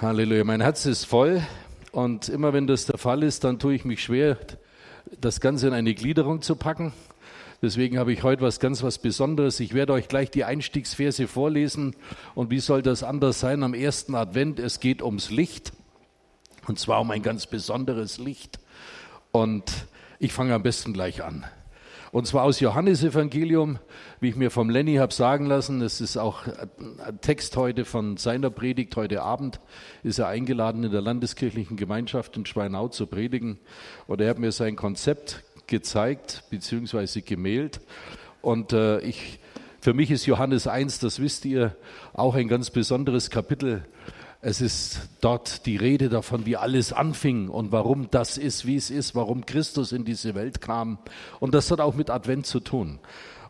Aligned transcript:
Halleluja, 0.00 0.44
mein 0.44 0.60
Herz 0.60 0.86
ist 0.86 1.06
voll 1.06 1.42
und 1.90 2.28
immer 2.28 2.52
wenn 2.52 2.68
das 2.68 2.86
der 2.86 2.98
Fall 2.98 3.24
ist, 3.24 3.42
dann 3.42 3.58
tue 3.58 3.74
ich 3.74 3.84
mich 3.84 4.00
schwer, 4.00 4.38
das 5.20 5.40
Ganze 5.40 5.66
in 5.66 5.72
eine 5.72 5.92
Gliederung 5.92 6.40
zu 6.40 6.54
packen. 6.54 6.92
Deswegen 7.62 7.98
habe 7.98 8.12
ich 8.12 8.22
heute 8.22 8.42
was 8.42 8.60
ganz 8.60 8.84
was 8.84 8.98
Besonderes. 8.98 9.58
Ich 9.58 9.74
werde 9.74 9.94
euch 9.94 10.06
gleich 10.06 10.30
die 10.30 10.44
Einstiegsverse 10.44 11.26
vorlesen. 11.26 11.96
Und 12.36 12.50
wie 12.50 12.60
soll 12.60 12.82
das 12.82 13.02
anders 13.02 13.40
sein 13.40 13.64
am 13.64 13.74
ersten 13.74 14.14
Advent? 14.14 14.60
Es 14.60 14.78
geht 14.78 15.02
ums 15.02 15.30
Licht. 15.30 15.72
Und 16.68 16.78
zwar 16.78 17.00
um 17.00 17.10
ein 17.10 17.22
ganz 17.22 17.46
besonderes 17.46 18.18
Licht. 18.18 18.60
Und 19.32 19.64
ich 20.20 20.32
fange 20.32 20.54
am 20.54 20.62
besten 20.62 20.92
gleich 20.92 21.24
an. 21.24 21.44
Und 22.10 22.26
zwar 22.26 22.44
aus 22.44 22.60
Johannesevangelium, 22.60 23.78
wie 24.20 24.30
ich 24.30 24.36
mir 24.36 24.50
vom 24.50 24.70
Lenny 24.70 24.94
habe 24.94 25.12
sagen 25.12 25.44
lassen. 25.44 25.82
Es 25.82 26.00
ist 26.00 26.16
auch 26.16 26.46
ein 26.46 27.20
Text 27.20 27.56
heute 27.56 27.84
von 27.84 28.16
seiner 28.16 28.48
Predigt. 28.48 28.96
Heute 28.96 29.22
Abend 29.22 29.60
ist 30.02 30.18
er 30.18 30.28
eingeladen, 30.28 30.84
in 30.84 30.90
der 30.90 31.02
landeskirchlichen 31.02 31.76
Gemeinschaft 31.76 32.34
in 32.38 32.46
Schweinau 32.46 32.88
zu 32.88 33.06
predigen. 33.06 33.58
Und 34.06 34.22
er 34.22 34.30
hat 34.30 34.38
mir 34.38 34.52
sein 34.52 34.74
Konzept 34.74 35.44
gezeigt, 35.66 36.44
beziehungsweise 36.48 37.20
gemailt. 37.20 37.80
Und 38.40 38.72
äh, 38.72 39.00
ich, 39.00 39.38
für 39.78 39.92
mich 39.92 40.10
ist 40.10 40.24
Johannes 40.24 40.66
1, 40.66 41.00
das 41.00 41.20
wisst 41.20 41.44
ihr, 41.44 41.76
auch 42.14 42.34
ein 42.34 42.48
ganz 42.48 42.70
besonderes 42.70 43.28
Kapitel 43.28 43.84
es 44.40 44.60
ist 44.60 45.00
dort 45.20 45.66
die 45.66 45.76
Rede 45.76 46.08
davon, 46.08 46.46
wie 46.46 46.56
alles 46.56 46.92
anfing 46.92 47.48
und 47.48 47.72
warum 47.72 48.08
das 48.10 48.38
ist, 48.38 48.66
wie 48.66 48.76
es 48.76 48.90
ist, 48.90 49.14
warum 49.14 49.46
Christus 49.46 49.90
in 49.90 50.04
diese 50.04 50.34
Welt 50.34 50.60
kam. 50.60 50.98
Und 51.40 51.54
das 51.54 51.70
hat 51.70 51.80
auch 51.80 51.94
mit 51.94 52.08
Advent 52.08 52.46
zu 52.46 52.60
tun. 52.60 53.00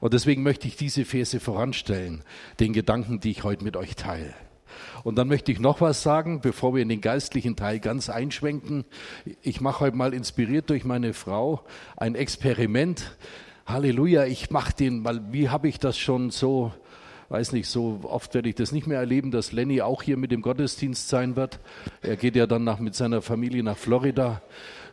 Und 0.01 0.15
deswegen 0.15 0.43
möchte 0.43 0.67
ich 0.67 0.77
diese 0.77 1.05
Verse 1.05 1.41
voranstellen, 1.41 2.23
den 2.61 2.73
Gedanken, 2.73 3.21
die 3.21 3.33
ich 3.33 3.45
heute 3.45 3.65
mit 3.65 3.77
euch 3.77 3.97
teile. 3.97 4.33
Und 5.03 5.17
dann 5.17 5.29
möchte 5.29 5.53
ich 5.53 5.61
noch 5.61 5.81
was 5.81 6.03
sagen, 6.03 6.41
bevor 6.41 6.75
wir 6.75 6.83
in 6.83 6.89
den 6.89 7.01
geistlichen 7.01 7.57
Teil 7.57 7.81
ganz 7.81 8.09
einschwenken. 8.09 8.85
Ich 9.43 9.61
mache 9.61 9.81
heute 9.81 9.97
mal 9.97 10.15
inspiriert 10.15 10.71
durch 10.71 10.85
meine 10.85 11.13
Frau 11.13 11.65
ein 11.97 12.15
Experiment. 12.15 13.17
Halleluja, 13.67 14.25
ich 14.25 14.51
mache 14.51 14.73
den, 14.75 15.05
weil 15.05 15.21
wie 15.33 15.51
habe 15.51 15.69
ich 15.69 15.79
das 15.79 15.99
schon 15.99 16.31
so 16.31 16.73
weiß 17.29 17.53
nicht, 17.53 17.69
so 17.69 18.01
oft 18.05 18.35
werde 18.35 18.49
ich 18.49 18.55
das 18.55 18.73
nicht 18.73 18.87
mehr 18.87 18.99
erleben, 18.99 19.31
dass 19.31 19.53
Lenny 19.53 19.83
auch 19.83 20.03
hier 20.03 20.17
mit 20.17 20.33
dem 20.33 20.41
Gottesdienst 20.41 21.09
sein 21.09 21.37
wird. 21.37 21.61
Er 22.01 22.17
geht 22.17 22.37
ja 22.37 22.47
dann 22.47 22.65
nach, 22.65 22.79
mit 22.79 22.95
seiner 22.95 23.21
Familie 23.21 23.63
nach 23.63 23.77
Florida. 23.77 24.43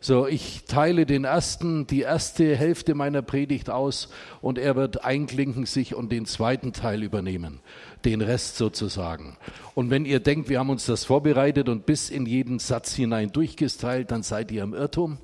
So, 0.02 0.28
ich 0.28 0.66
teile 0.67 1.06
den 1.06 1.23
ersten, 1.23 1.88
die 1.88 2.02
erste 2.02 2.56
Hälfte 2.56 2.94
meiner 2.94 3.22
Predigt 3.22 3.69
aus 3.69 4.09
und 4.41 4.59
er 4.59 4.75
wird 4.75 5.03
einklinken 5.03 5.66
sich 5.66 5.95
und 5.95 6.11
den 6.11 6.25
zweiten 6.25 6.73
Teil 6.73 7.02
übernehmen. 7.02 7.61
Den 8.03 8.22
Rest 8.22 8.58
sozusagen. 8.58 9.38
Und 9.73 9.89
wenn 9.89 10.06
ihr 10.06 10.19
denkt, 10.19 10.50
wir 10.50 10.59
haben 10.59 10.69
uns 10.69 10.86
das 10.86 11.06
vorbereitet 11.06 11.69
und 11.69 11.86
bis 11.86 12.09
in 12.09 12.25
jeden 12.25 12.59
Satz 12.59 12.94
hinein 12.94 13.31
durchgesteilt, 13.31 14.11
dann 14.11 14.22
seid 14.22 14.52
ihr 14.52 14.61
im 14.61 14.73
Irrtum. 14.73 15.17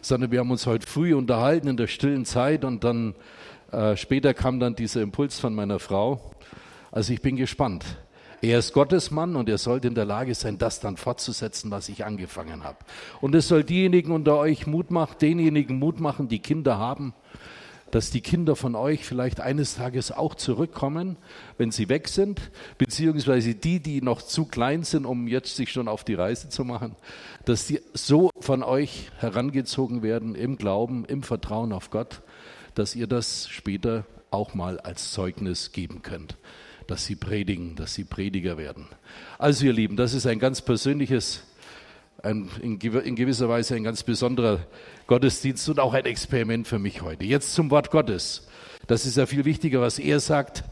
Sondern 0.00 0.32
wir 0.32 0.40
haben 0.40 0.50
uns 0.50 0.66
heute 0.66 0.86
früh 0.86 1.14
unterhalten 1.14 1.68
in 1.68 1.76
der 1.76 1.86
stillen 1.86 2.24
Zeit 2.24 2.64
und 2.64 2.82
dann 2.82 3.14
äh, 3.70 3.96
später 3.96 4.34
kam 4.34 4.60
dann 4.60 4.74
dieser 4.74 5.02
Impuls 5.02 5.38
von 5.38 5.54
meiner 5.54 5.78
Frau. 5.78 6.33
Also 6.94 7.12
ich 7.12 7.22
bin 7.22 7.34
gespannt. 7.34 7.84
Er 8.40 8.60
ist 8.60 8.72
Gottes 8.72 9.10
Mann 9.10 9.34
und 9.34 9.48
er 9.48 9.58
sollte 9.58 9.88
in 9.88 9.96
der 9.96 10.04
Lage 10.04 10.32
sein, 10.32 10.58
das 10.58 10.78
dann 10.78 10.96
fortzusetzen, 10.96 11.72
was 11.72 11.88
ich 11.88 12.04
angefangen 12.04 12.62
habe. 12.62 12.78
Und 13.20 13.34
es 13.34 13.48
soll 13.48 13.64
diejenigen 13.64 14.12
unter 14.12 14.36
euch 14.36 14.68
Mut 14.68 14.92
machen, 14.92 15.16
denjenigen 15.20 15.80
Mut 15.80 15.98
machen, 15.98 16.28
die 16.28 16.38
Kinder 16.38 16.78
haben, 16.78 17.12
dass 17.90 18.12
die 18.12 18.20
Kinder 18.20 18.54
von 18.54 18.76
euch 18.76 19.04
vielleicht 19.04 19.40
eines 19.40 19.74
Tages 19.74 20.12
auch 20.12 20.36
zurückkommen, 20.36 21.16
wenn 21.58 21.72
sie 21.72 21.88
weg 21.88 22.06
sind, 22.06 22.52
beziehungsweise 22.78 23.56
die, 23.56 23.80
die 23.80 24.00
noch 24.00 24.22
zu 24.22 24.44
klein 24.44 24.84
sind, 24.84 25.04
um 25.04 25.26
jetzt 25.26 25.56
sich 25.56 25.72
schon 25.72 25.88
auf 25.88 26.04
die 26.04 26.14
Reise 26.14 26.48
zu 26.48 26.64
machen, 26.64 26.94
dass 27.44 27.66
die 27.66 27.80
so 27.92 28.30
von 28.38 28.62
euch 28.62 29.10
herangezogen 29.18 30.04
werden 30.04 30.36
im 30.36 30.58
Glauben, 30.58 31.04
im 31.06 31.24
Vertrauen 31.24 31.72
auf 31.72 31.90
Gott, 31.90 32.22
dass 32.76 32.94
ihr 32.94 33.08
das 33.08 33.48
später 33.48 34.04
auch 34.30 34.54
mal 34.54 34.78
als 34.78 35.10
Zeugnis 35.10 35.72
geben 35.72 36.02
könnt 36.02 36.36
dass 36.86 37.04
sie 37.04 37.16
predigen, 37.16 37.76
dass 37.76 37.94
sie 37.94 38.04
Prediger 38.04 38.58
werden. 38.58 38.86
Also 39.38 39.66
ihr 39.66 39.72
Lieben, 39.72 39.96
das 39.96 40.14
ist 40.14 40.26
ein 40.26 40.38
ganz 40.38 40.62
persönliches, 40.62 41.44
ein, 42.22 42.48
in, 42.60 42.78
gewisser 42.78 43.48
Weise 43.48 43.74
ein 43.74 43.84
ganz 43.84 44.02
besonderer 44.02 44.60
Gottesdienst 45.06 45.68
und 45.68 45.80
auch 45.80 45.94
ein 45.94 46.06
Experiment 46.06 46.66
für 46.66 46.78
mich 46.78 47.02
heute. 47.02 47.24
Jetzt 47.24 47.54
zum 47.54 47.70
Wort 47.70 47.90
Gottes. 47.90 48.46
Das 48.86 49.06
ist 49.06 49.16
ja 49.16 49.26
viel 49.26 49.44
wichtiger, 49.44 49.80
was 49.80 49.98
er 49.98 50.20
sagt. 50.20 50.64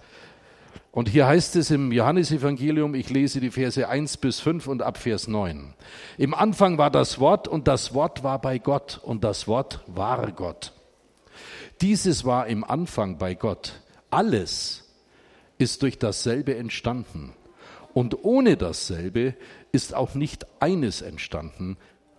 Und 0.90 1.08
hier 1.08 1.26
heißt 1.26 1.56
es 1.56 1.70
im 1.70 1.90
Johannesevangelium, 1.90 2.94
ich 2.94 3.08
lese 3.08 3.40
die 3.40 3.50
Verse 3.50 3.88
1 3.88 4.18
bis 4.18 4.40
5 4.40 4.66
und 4.66 4.82
ab 4.82 4.98
Vers 4.98 5.26
9. 5.26 5.72
Im 6.18 6.34
Anfang 6.34 6.76
war 6.76 6.90
das 6.90 7.18
Wort 7.18 7.48
und 7.48 7.66
das 7.66 7.94
Wort 7.94 8.22
war 8.22 8.38
bei 8.40 8.58
Gott 8.58 9.00
und 9.02 9.24
das 9.24 9.48
Wort 9.48 9.80
war 9.86 10.30
Gott. 10.32 10.72
Dieses 11.80 12.26
war 12.26 12.46
im 12.46 12.62
Anfang 12.62 13.16
bei 13.16 13.34
Gott. 13.34 13.80
Alles 14.10 14.81
ist 15.62 15.82
durch 15.82 15.98
dasselbe 15.98 16.56
entstanden. 16.56 17.32
Und 17.94 18.24
ohne 18.24 18.56
dasselbe 18.56 19.34
ist 19.70 19.94
auch 19.94 20.14
nicht 20.14 20.46
eines 20.60 21.02
entstanden, 21.02 21.76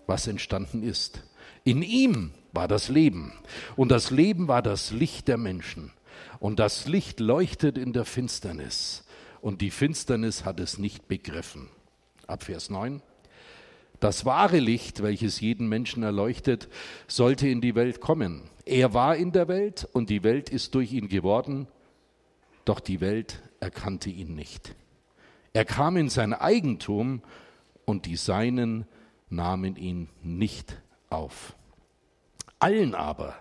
was 0.08 0.28
entstanden 0.28 0.84
ist. 0.84 1.24
In 1.64 1.82
ihm 1.82 2.32
war 2.52 2.68
das 2.68 2.90
Leben. 2.90 3.34
Und 3.76 3.90
das 3.90 4.12
Leben 4.12 4.48
war 4.48 4.62
das 4.62 4.92
Licht 4.92 5.28
der 5.28 5.38
Menschen. 5.38 5.92
Und 6.40 6.60
das 6.60 6.88
Licht 6.88 7.20
leuchtet 7.20 7.78
in 7.78 7.94
der 7.94 8.06
Finsternis. 8.06 9.04
Und 9.42 9.62
die 9.62 9.72
Finsternis 9.72 10.46
hat 10.46 10.60
es 10.60 10.78
nicht 10.78 11.08
begriffen. 11.08 11.70
Ab 12.28 12.44
Vers 12.44 12.70
9. 12.70 13.02
Das 14.00 14.26
wahre 14.26 14.60
Licht, 14.60 15.02
welches 15.02 15.40
jeden 15.40 15.68
Menschen 15.68 16.04
erleuchtet, 16.04 16.68
sollte 17.08 17.48
in 17.48 17.62
die 17.62 17.76
Welt 17.76 18.02
kommen. 18.02 18.44
Er 18.66 18.94
war 18.94 19.16
in 19.16 19.32
der 19.32 19.48
Welt 19.48 19.88
und 19.94 20.10
die 20.10 20.24
Welt 20.24 20.50
ist 20.50 20.76
durch 20.76 20.92
ihn 20.94 21.08
geworden, 21.08 21.68
doch 22.66 22.80
die 22.80 23.02
Welt 23.02 23.42
erkannte 23.60 24.10
ihn 24.10 24.36
nicht. 24.36 24.76
Er 25.54 25.66
kam 25.66 25.98
in 25.98 26.10
sein 26.10 26.34
Eigentum 26.34 27.22
und 27.86 28.06
die 28.06 28.16
Seinen 28.16 28.86
nahmen 29.30 29.76
ihn 29.76 30.10
nicht 30.22 30.82
auf. 31.10 31.56
Allen 32.60 32.96
aber, 32.96 33.36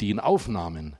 die 0.00 0.10
ihn 0.10 0.20
aufnahmen, 0.20 0.96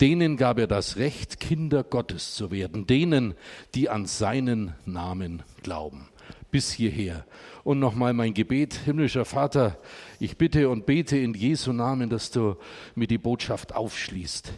denen 0.00 0.36
gab 0.36 0.58
er 0.58 0.66
das 0.66 0.96
Recht, 0.96 1.40
Kinder 1.40 1.82
Gottes 1.82 2.34
zu 2.34 2.50
werden, 2.50 2.86
denen, 2.86 3.34
die 3.74 3.88
an 3.88 4.06
seinen 4.06 4.74
Namen 4.84 5.42
glauben. 5.62 6.08
Bis 6.50 6.70
hierher. 6.70 7.26
Und 7.64 7.80
nochmal 7.80 8.12
mein 8.12 8.34
Gebet, 8.34 8.74
himmlischer 8.74 9.24
Vater, 9.24 9.78
ich 10.20 10.36
bitte 10.36 10.68
und 10.68 10.86
bete 10.86 11.16
in 11.16 11.34
Jesu 11.34 11.72
Namen, 11.72 12.08
dass 12.08 12.30
du 12.30 12.56
mir 12.94 13.06
die 13.06 13.18
Botschaft 13.18 13.74
aufschließt. 13.74 14.52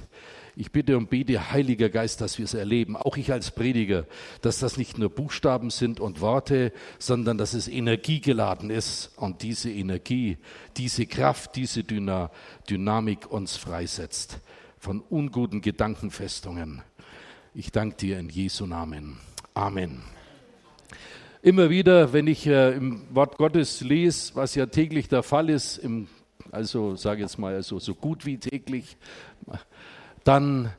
Ich 0.60 0.72
bitte 0.72 0.98
und 0.98 1.08
bete, 1.08 1.52
Heiliger 1.52 1.88
Geist, 1.88 2.20
dass 2.20 2.36
wir 2.36 2.44
es 2.44 2.52
erleben, 2.52 2.94
auch 2.94 3.16
ich 3.16 3.32
als 3.32 3.50
Prediger, 3.50 4.04
dass 4.42 4.58
das 4.58 4.76
nicht 4.76 4.98
nur 4.98 5.08
Buchstaben 5.08 5.70
sind 5.70 6.00
und 6.00 6.20
Worte, 6.20 6.74
sondern 6.98 7.38
dass 7.38 7.54
es 7.54 7.66
energiegeladen 7.66 8.68
ist 8.68 9.10
und 9.16 9.40
diese 9.40 9.70
Energie, 9.70 10.36
diese 10.76 11.06
Kraft, 11.06 11.56
diese 11.56 11.82
Dyna 11.82 12.30
Dynamik 12.68 13.32
uns 13.32 13.56
freisetzt 13.56 14.40
von 14.78 15.00
unguten 15.00 15.62
Gedankenfestungen. 15.62 16.82
Ich 17.54 17.72
danke 17.72 17.96
dir 17.96 18.18
in 18.18 18.28
Jesu 18.28 18.66
Namen. 18.66 19.16
Amen. 19.54 20.02
Immer 21.40 21.70
wieder, 21.70 22.12
wenn 22.12 22.26
ich 22.26 22.46
äh, 22.46 22.72
im 22.72 23.06
Wort 23.14 23.38
Gottes 23.38 23.80
lese, 23.80 24.34
was 24.34 24.56
ja 24.56 24.66
täglich 24.66 25.08
der 25.08 25.22
Fall 25.22 25.48
ist, 25.48 25.78
im, 25.78 26.06
also 26.52 26.96
sage 26.96 27.22
jetzt 27.22 27.38
mal 27.38 27.54
also 27.54 27.78
so 27.78 27.94
gut 27.94 28.26
wie 28.26 28.36
täglich, 28.36 28.98
dann 30.24 30.72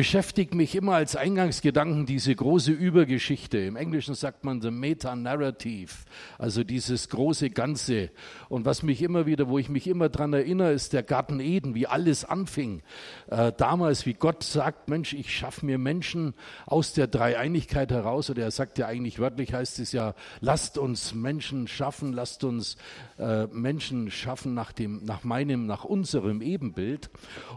beschäftigt 0.00 0.54
mich 0.54 0.74
immer 0.76 0.94
als 0.94 1.14
Eingangsgedanken 1.14 2.06
diese 2.06 2.34
große 2.34 2.72
Übergeschichte. 2.72 3.58
Im 3.58 3.76
Englischen 3.76 4.14
sagt 4.14 4.44
man 4.44 4.62
the 4.62 4.70
Meta-Narrative, 4.70 5.92
also 6.38 6.64
dieses 6.64 7.10
große 7.10 7.50
Ganze. 7.50 8.08
Und 8.48 8.64
was 8.64 8.82
mich 8.82 9.02
immer 9.02 9.26
wieder, 9.26 9.48
wo 9.48 9.58
ich 9.58 9.68
mich 9.68 9.86
immer 9.86 10.08
dran 10.08 10.32
erinnere, 10.32 10.72
ist 10.72 10.94
der 10.94 11.02
Garten 11.02 11.38
Eden, 11.38 11.74
wie 11.74 11.86
alles 11.86 12.24
anfing. 12.24 12.80
Äh, 13.26 13.52
damals, 13.54 14.06
wie 14.06 14.14
Gott 14.14 14.42
sagt, 14.42 14.88
Mensch, 14.88 15.12
ich 15.12 15.36
schaffe 15.36 15.66
mir 15.66 15.76
Menschen 15.76 16.32
aus 16.64 16.94
der 16.94 17.06
Dreieinigkeit 17.06 17.90
heraus. 17.92 18.30
Oder 18.30 18.44
er 18.44 18.52
sagt 18.52 18.78
ja 18.78 18.86
eigentlich 18.86 19.18
wörtlich, 19.18 19.52
heißt 19.52 19.80
es 19.80 19.92
ja, 19.92 20.14
lasst 20.40 20.78
uns 20.78 21.12
Menschen 21.14 21.68
schaffen, 21.68 22.14
lasst 22.14 22.42
uns 22.42 22.78
äh, 23.18 23.48
Menschen 23.48 24.10
schaffen 24.10 24.54
nach 24.54 24.72
dem, 24.72 25.04
nach 25.04 25.24
meinem, 25.24 25.66
nach 25.66 25.84
unserem 25.84 26.40
Ebenbild. 26.40 27.10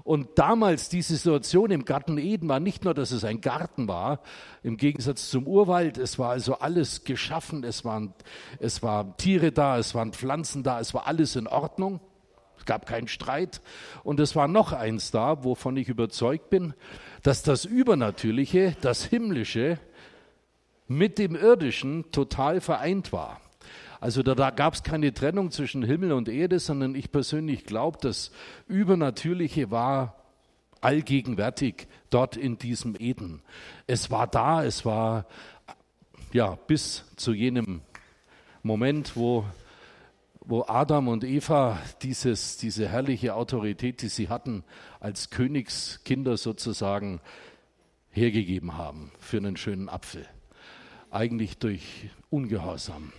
Und 0.03 0.38
damals 0.38 0.89
diese 0.89 1.15
Situation 1.15 1.71
im 1.71 1.85
Garten 1.85 2.18
Eden 2.18 2.32
war 2.41 2.59
nicht 2.59 2.83
nur, 2.83 2.94
dass 2.94 3.12
es 3.12 3.24
ein 3.24 3.41
Garten 3.41 3.88
war, 3.88 4.19
im 4.63 4.77
Gegensatz 4.77 5.30
zum 5.30 5.47
Urwald, 5.47 5.97
es 5.97 6.19
war 6.19 6.31
also 6.31 6.59
alles 6.59 7.03
geschaffen, 7.03 7.63
es 7.63 7.85
waren, 7.85 8.13
es 8.59 8.83
waren 8.83 9.15
Tiere 9.18 9.51
da, 9.51 9.77
es 9.77 9.95
waren 9.95 10.13
Pflanzen 10.13 10.63
da, 10.63 10.80
es 10.80 10.94
war 10.94 11.07
alles 11.07 11.35
in 11.35 11.47
Ordnung. 11.47 12.00
Es 12.57 12.65
gab 12.65 12.85
keinen 12.85 13.09
Streit. 13.09 13.62
Und 14.06 14.21
es 14.21 14.38
war 14.38 14.47
noch 14.47 14.71
eins 14.71 15.12
da, 15.12 15.44
wovon 15.44 15.75
ich 15.75 15.89
überzeugt 15.89 16.50
bin, 16.50 16.74
dass 17.21 17.44
das 17.44 17.65
Übernatürliche, 17.65 18.77
das 18.80 19.03
Himmlische 19.03 19.80
mit 20.88 21.18
dem 21.18 21.35
Irdischen 21.35 22.09
total 22.12 22.62
vereint 22.62 23.12
war. 23.12 23.41
Also 24.00 24.24
da, 24.24 24.35
da 24.35 24.50
gab 24.50 24.74
es 24.74 24.83
keine 24.83 25.13
Trennung 25.13 25.51
zwischen 25.51 25.83
Himmel 25.83 26.12
und 26.12 26.30
Erde, 26.30 26.59
sondern 26.59 26.95
ich 26.95 27.12
persönlich 27.12 27.65
glaube, 27.65 27.97
das 28.01 28.31
Übernatürliche 28.68 29.71
war 29.71 30.22
allgegenwärtig 30.83 31.88
dort 32.09 32.35
in 32.35 32.57
diesem 32.57 32.95
Eden. 33.00 33.41
Es 33.88 34.12
war 34.12 34.27
da, 34.27 34.63
es 34.63 34.85
war 34.85 35.25
ja 36.31 36.56
bis 36.56 37.06
zu 37.15 37.33
jenem 37.33 37.81
Moment, 38.62 39.15
wo, 39.15 39.45
wo 40.41 40.63
Adam 40.68 41.07
und 41.07 41.24
Eva 41.24 41.80
dieses, 42.01 42.57
diese 42.57 42.88
herrliche 42.88 43.35
Autorität, 43.35 44.01
die 44.01 44.09
sie 44.09 44.30
hatten, 44.30 44.63
als 45.00 45.30
Königskinder 45.30 46.38
sozusagen 46.38 47.21
hergegeben 48.09 48.77
haben 48.77 49.12
für 49.19 49.38
einen 49.38 49.57
schönen 49.57 49.89
Apfel. 49.89 50.25
Eigentlich 51.12 51.57
durch 51.57 52.09
Ungehorsam. 52.30 53.13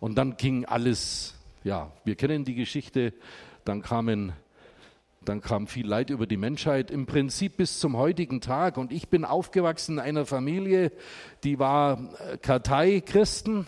Und 0.00 0.16
dann 0.16 0.36
ging 0.36 0.64
alles, 0.64 1.34
ja, 1.64 1.92
wir 2.04 2.14
kennen 2.14 2.44
die 2.44 2.54
Geschichte, 2.54 3.12
dann 3.64 3.82
kamen 3.82 4.32
dann 5.24 5.42
kam 5.42 5.66
viel 5.66 5.86
Leid 5.86 6.08
über 6.08 6.26
die 6.26 6.38
Menschheit, 6.38 6.90
im 6.90 7.04
Prinzip 7.04 7.58
bis 7.58 7.78
zum 7.78 7.96
heutigen 7.96 8.40
Tag. 8.40 8.78
Und 8.78 8.90
ich 8.90 9.08
bin 9.08 9.26
aufgewachsen 9.26 9.94
in 9.94 9.98
einer 9.98 10.24
Familie, 10.24 10.92
die 11.44 11.58
war 11.58 12.10
äh, 12.32 12.38
Kartei-Christen. 12.38 13.66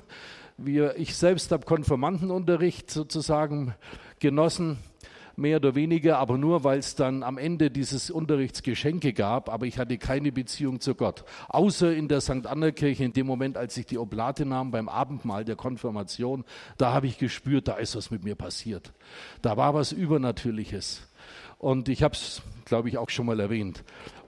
Ich 0.97 1.17
selbst 1.17 1.53
habe 1.53 1.67
Konformantenunterricht 1.67 2.91
sozusagen 2.91 3.75
genossen, 4.21 4.79
mehr 5.37 5.57
oder 5.57 5.75
weniger, 5.75 6.19
aber 6.19 6.39
nur, 6.39 6.63
weil 6.65 6.79
es 6.79 6.95
dann 6.95 7.23
am 7.23 7.37
Ende 7.37 7.71
dieses 7.71 8.11
Unterrichts 8.11 8.63
Geschenke 8.63 9.13
gab, 9.13 9.49
aber 9.49 9.67
ich 9.67 9.79
hatte 9.79 9.99
keine 9.99 10.31
Beziehung 10.31 10.81
zu 10.81 10.95
Gott. 10.95 11.25
Außer 11.49 11.93
in 11.95 12.09
der 12.09 12.21
St. 12.21 12.47
Anna-Kirche, 12.47 13.05
in 13.05 13.13
dem 13.13 13.27
Moment, 13.27 13.57
als 13.57 13.77
ich 13.77 13.87
die 13.87 13.99
Oblate 13.99 14.47
nahm 14.47 14.71
beim 14.71 14.89
Abendmahl 14.89 15.45
der 15.45 15.57
Konfirmation, 15.57 16.45
da 16.79 16.93
habe 16.93 17.07
ich 17.07 17.19
gespürt, 17.19 17.69
da 17.69 17.77
ist 17.77 17.97
was 17.97 18.11
mit 18.11 18.25
mir 18.25 18.37
passiert. 18.37 18.93
Da 19.41 19.57
war 19.57 19.75
was 19.75 19.93
Übernatürliches. 19.93 21.09
Und 21.63 21.89
ich 21.89 22.03
habe 22.03 22.15
es, 22.15 22.43
glaube 22.65 22.89
ich, 22.89 22.99
auch 22.99 23.09
schon 23.09 23.25
mal 23.25 23.39
erwähnt. 23.39 23.85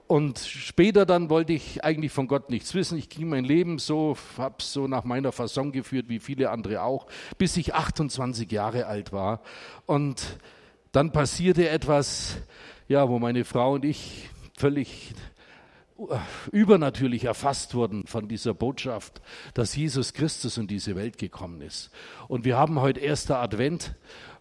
Und 0.07 0.39
später 0.39 1.05
dann 1.05 1.29
wollte 1.29 1.51
ich 1.51 1.83
eigentlich 1.83 2.13
von 2.13 2.27
Gott 2.27 2.49
nichts 2.49 2.73
wissen. 2.73 2.97
Ich 2.97 3.09
ging 3.09 3.27
mein 3.27 3.43
Leben 3.43 3.77
so, 3.77 4.15
habe 4.37 4.55
so 4.59 4.87
nach 4.87 5.03
meiner 5.03 5.33
Fasson 5.33 5.73
geführt, 5.73 6.07
wie 6.07 6.19
viele 6.19 6.49
andere 6.49 6.81
auch, 6.81 7.07
bis 7.37 7.57
ich 7.57 7.73
28 7.75 8.49
Jahre 8.49 8.85
alt 8.85 9.11
war. 9.11 9.41
Und 9.85 10.37
dann 10.93 11.11
passierte 11.11 11.67
etwas, 11.67 12.37
ja, 12.87 13.09
wo 13.09 13.19
meine 13.19 13.43
Frau 13.43 13.73
und 13.73 13.83
ich 13.83 14.29
völlig 14.57 15.13
übernatürlich 16.53 17.25
erfasst 17.25 17.73
wurden 17.73 18.07
von 18.07 18.29
dieser 18.29 18.53
Botschaft, 18.53 19.21
dass 19.53 19.75
Jesus 19.75 20.13
Christus 20.13 20.57
in 20.57 20.67
diese 20.67 20.95
Welt 20.95 21.17
gekommen 21.17 21.61
ist. 21.61 21.89
Und 22.29 22.45
wir 22.45 22.57
haben 22.57 22.79
heute 22.79 23.01
erster 23.01 23.39
Advent 23.39 23.93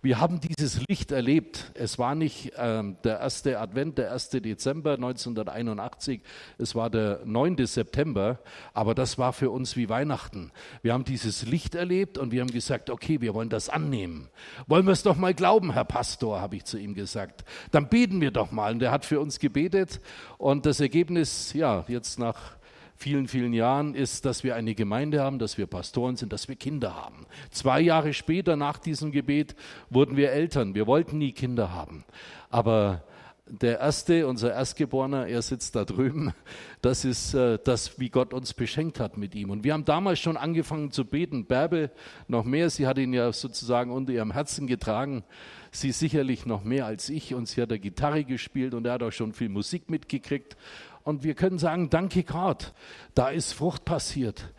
wir 0.04 0.20
haben 0.20 0.38
dieses 0.38 0.86
Licht 0.86 1.12
erlebt. 1.12 1.72
Es 1.72 1.98
war 1.98 2.14
nicht 2.14 2.52
ähm, 2.58 2.98
der 3.04 3.20
erste 3.20 3.58
Advent, 3.58 3.96
der 3.96 4.12
1. 4.12 4.28
Dezember 4.28 4.92
1981, 4.92 6.20
es 6.58 6.74
war 6.74 6.90
der 6.90 7.20
9. 7.24 7.64
September, 7.64 8.38
aber 8.74 8.94
das 8.94 9.16
war 9.16 9.32
für 9.32 9.48
uns 9.48 9.76
wie 9.76 9.88
Weihnachten. 9.88 10.52
Wir 10.82 10.92
haben 10.92 11.04
dieses 11.04 11.46
Licht 11.46 11.74
erlebt 11.74 12.18
und 12.18 12.32
wir 12.32 12.42
haben 12.42 12.50
gesagt, 12.50 12.90
okay, 12.90 13.22
wir 13.22 13.32
wollen 13.32 13.48
das 13.48 13.70
annehmen. 13.70 14.28
Wollen 14.66 14.84
wir 14.84 14.92
es 14.92 15.02
doch 15.02 15.16
mal 15.16 15.32
glauben, 15.32 15.72
Herr 15.72 15.86
Pastor, 15.86 16.38
habe 16.38 16.56
ich 16.56 16.64
zu 16.64 16.76
ihm 16.76 16.94
gesagt. 16.94 17.42
Dann 17.70 17.88
beten 17.88 18.20
wir 18.20 18.30
doch 18.30 18.52
mal. 18.52 18.74
Und 18.74 18.82
er 18.82 18.92
hat 18.92 19.06
für 19.06 19.20
uns 19.20 19.38
gebetet 19.38 20.00
und 20.36 20.66
das 20.66 20.80
Ergebnis, 20.80 21.54
ja, 21.54 21.82
jetzt 21.88 22.18
nach 22.18 22.56
vielen, 22.96 23.29
vielen 23.29 23.52
Jahren 23.52 23.94
ist, 23.94 24.25
dass 24.25 24.44
wir 24.44 24.55
eine 24.55 24.75
Gemeinde 24.75 25.23
haben, 25.23 25.38
dass 25.38 25.58
wir 25.58 25.67
Pastoren 25.67 26.17
sind, 26.17 26.32
dass 26.32 26.49
wir 26.49 26.56
Kinder 26.56 26.94
haben. 26.94 27.26
Zwei 27.50 27.81
Jahre 27.81 28.12
später 28.12 28.56
nach 28.56 28.79
diesem 28.79 29.12
Gebet 29.12 29.55
wurden 29.91 30.17
wir 30.17 30.32
Eltern. 30.32 30.75
Wir 30.75 30.87
wollten 30.87 31.19
nie 31.19 31.32
Kinder 31.32 31.73
haben. 31.73 32.05
Aber 32.50 33.02
der 33.46 33.79
erste, 33.79 34.26
unser 34.26 34.55
Erstgeborener, 34.55 35.26
er 35.26 35.43
sitzt 35.43 35.76
da 35.76 35.85
drüben. 35.85 36.32
Das 36.81 37.05
ist 37.05 37.35
äh, 37.35 37.58
das, 37.62 37.99
wie 38.00 38.08
Gott 38.08 38.32
uns 38.32 38.55
beschenkt 38.55 39.00
hat 39.00 39.19
mit 39.19 39.35
ihm. 39.35 39.50
Und 39.50 39.64
wir 39.64 39.75
haben 39.75 39.85
damals 39.85 40.19
schon 40.19 40.37
angefangen 40.37 40.91
zu 40.91 41.05
beten. 41.05 41.44
Bärbel 41.44 41.91
noch 42.26 42.44
mehr. 42.44 42.70
Sie 42.70 42.87
hat 42.87 42.96
ihn 42.96 43.12
ja 43.12 43.32
sozusagen 43.32 43.91
unter 43.91 44.12
ihrem 44.12 44.32
Herzen 44.32 44.67
getragen. 44.67 45.25
Sie 45.70 45.93
sicherlich 45.93 46.46
noch 46.46 46.64
mehr 46.64 46.87
als 46.87 47.11
ich. 47.11 47.35
Und 47.35 47.46
sie 47.46 47.61
hat 47.61 47.70
der 47.70 47.79
Gitarre 47.79 48.25
gespielt 48.25 48.73
und 48.73 48.87
er 48.87 48.94
hat 48.94 49.02
auch 49.02 49.12
schon 49.12 49.35
viel 49.35 49.50
Musik 49.50 49.91
mitgekriegt. 49.91 50.56
Und 51.04 51.22
wir 51.22 51.34
können 51.34 51.58
sagen, 51.58 51.90
danke 51.90 52.24
Gott, 52.24 52.72
da 53.14 53.28
ist 53.28 53.52
Frucht 53.52 53.84
passiert. 53.84 54.52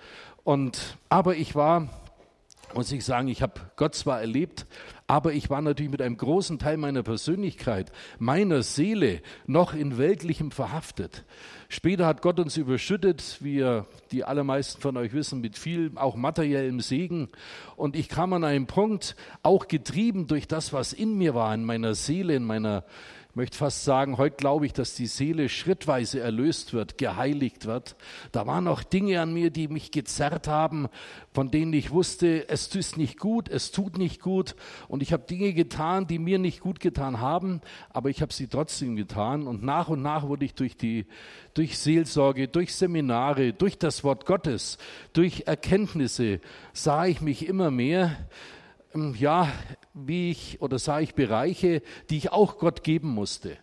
Und, 0.44 0.98
aber 1.10 1.36
ich 1.36 1.56
war, 1.56 1.90
muss 2.76 2.92
ich 2.92 3.04
sagen, 3.04 3.28
ich 3.30 3.42
habe 3.42 3.54
Gott 3.78 3.96
zwar 3.96 4.22
erlebt, 4.22 4.68
aber 5.08 5.34
ich 5.34 5.50
war 5.50 5.62
natürlich 5.62 5.92
mit 5.92 6.04
einem 6.04 6.18
großen 6.18 6.60
Teil 6.60 6.78
meiner 6.78 7.02
Persönlichkeit, 7.02 7.92
meiner 8.20 8.62
Seele 8.62 9.22
noch 9.48 9.74
in 9.74 9.98
Weltlichem 9.98 10.52
verhaftet. 10.52 11.26
Später 11.68 12.06
hat 12.06 12.22
Gott 12.22 12.40
uns 12.40 12.58
überschüttet, 12.58 13.38
wie 13.40 13.82
die 14.12 14.24
allermeisten 14.24 14.82
von 14.82 14.98
euch 14.98 15.14
wissen, 15.14 15.42
mit 15.42 15.58
viel 15.58 15.92
auch 15.96 16.16
materiellem 16.16 16.80
Segen. 16.80 17.30
Und 17.76 17.96
ich 17.96 18.08
kam 18.08 18.34
an 18.34 18.44
einen 18.44 18.68
Punkt, 18.68 19.16
auch 19.42 19.68
getrieben 19.68 20.28
durch 20.28 20.48
das, 20.48 20.74
was 20.74 20.94
in 20.94 21.18
mir 21.18 21.34
war, 21.34 21.54
in 21.56 21.66
meiner 21.66 21.96
Seele, 21.96 22.36
in 22.36 22.44
meiner 22.44 22.84
möchte 23.36 23.58
fast 23.58 23.84
sagen, 23.84 24.18
heute 24.18 24.38
glaube 24.38 24.66
ich, 24.66 24.72
dass 24.72 24.96
die 24.96 25.08
Seele 25.08 25.50
schrittweise 25.50 26.22
erlöst 26.22 26.74
wird, 26.74 26.98
geheiligt 26.98 27.66
wird. 27.66 27.98
Da 28.32 28.48
waren 28.48 28.68
auch 28.68 28.82
Dinge 28.82 29.20
an 29.20 29.34
mir, 29.34 29.50
die 29.50 29.68
mich 29.68 29.92
gezerrt 29.92 30.48
haben, 30.48 30.88
von 31.34 31.52
denen 31.52 31.74
ich 31.74 31.92
wusste, 31.92 32.48
es 32.48 32.74
ist 32.74 32.98
nicht 32.98 33.20
gut, 33.20 33.50
es 33.50 33.72
tut 33.72 33.98
nicht 33.98 34.22
gut. 34.22 34.56
Und 34.88 35.04
ich 35.04 35.12
habe 35.12 35.24
Dinge 35.24 35.52
getan, 35.54 36.08
die 36.08 36.18
mir 36.18 36.40
nicht 36.40 36.62
gut 36.62 36.80
getan 36.80 37.20
haben, 37.20 37.60
aber 37.90 38.10
ich 38.10 38.22
habe 38.22 38.34
sie 38.34 38.48
trotzdem 38.48 38.96
getan. 38.96 39.48
Und 39.48 39.64
nach 39.64 39.90
und 39.90 40.02
nach 40.02 40.24
wurde 40.24 40.46
ich 40.46 40.54
durch 40.54 40.78
die, 40.78 41.06
durch 41.54 41.78
Seelsorge, 41.78 42.48
durch 42.48 42.74
Seminare, 42.74 43.52
durch 43.52 43.78
das 43.78 44.06
Wort 44.06 44.26
Gottes, 44.26 44.78
durch 45.12 45.44
Erkenntnisse 45.46 46.40
sah 46.72 47.06
ich 47.06 47.20
mich 47.20 47.48
immer 47.48 47.70
mehr 47.70 48.16
ja, 49.18 49.52
wie 49.94 50.32
ich 50.32 50.62
oder 50.62 50.80
sah 50.80 51.00
ich 51.00 51.16
Bereiche, 51.16 51.82
die 52.10 52.18
ich 52.18 52.32
auch 52.32 52.58
Gott 52.58 52.84
geben 52.84 53.10
musste. 53.10 53.58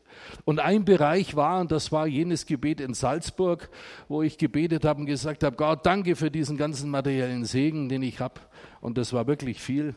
Und 0.44 0.61
ein 0.61 0.84
Bereich 0.84 1.37
war, 1.37 1.61
und 1.61 1.73
das 1.73 1.90
war 1.90 2.06
jenes 2.06 2.46
Gebet 2.46 2.81
in 2.81 2.94
Salzburg, 2.94 3.70
wo 4.08 4.23
ich 4.23 4.38
gebetet 4.38 4.84
habe 4.84 5.00
und 5.00 5.06
gesagt 5.06 5.43
habe, 5.43 5.56
Gott, 5.56 5.87
danke 5.87 6.17
für 6.17 6.31
diesen 6.31 6.56
ganzen 6.56 6.90
materiellen 6.90 7.44
Segen, 7.44 7.88
den 7.88 8.02
ich 8.02 8.20
habe. 8.20 8.40
Und 8.81 8.99
das 8.99 9.12
war 9.12 9.26
wirklich 9.26 9.61
viel. 9.61 9.94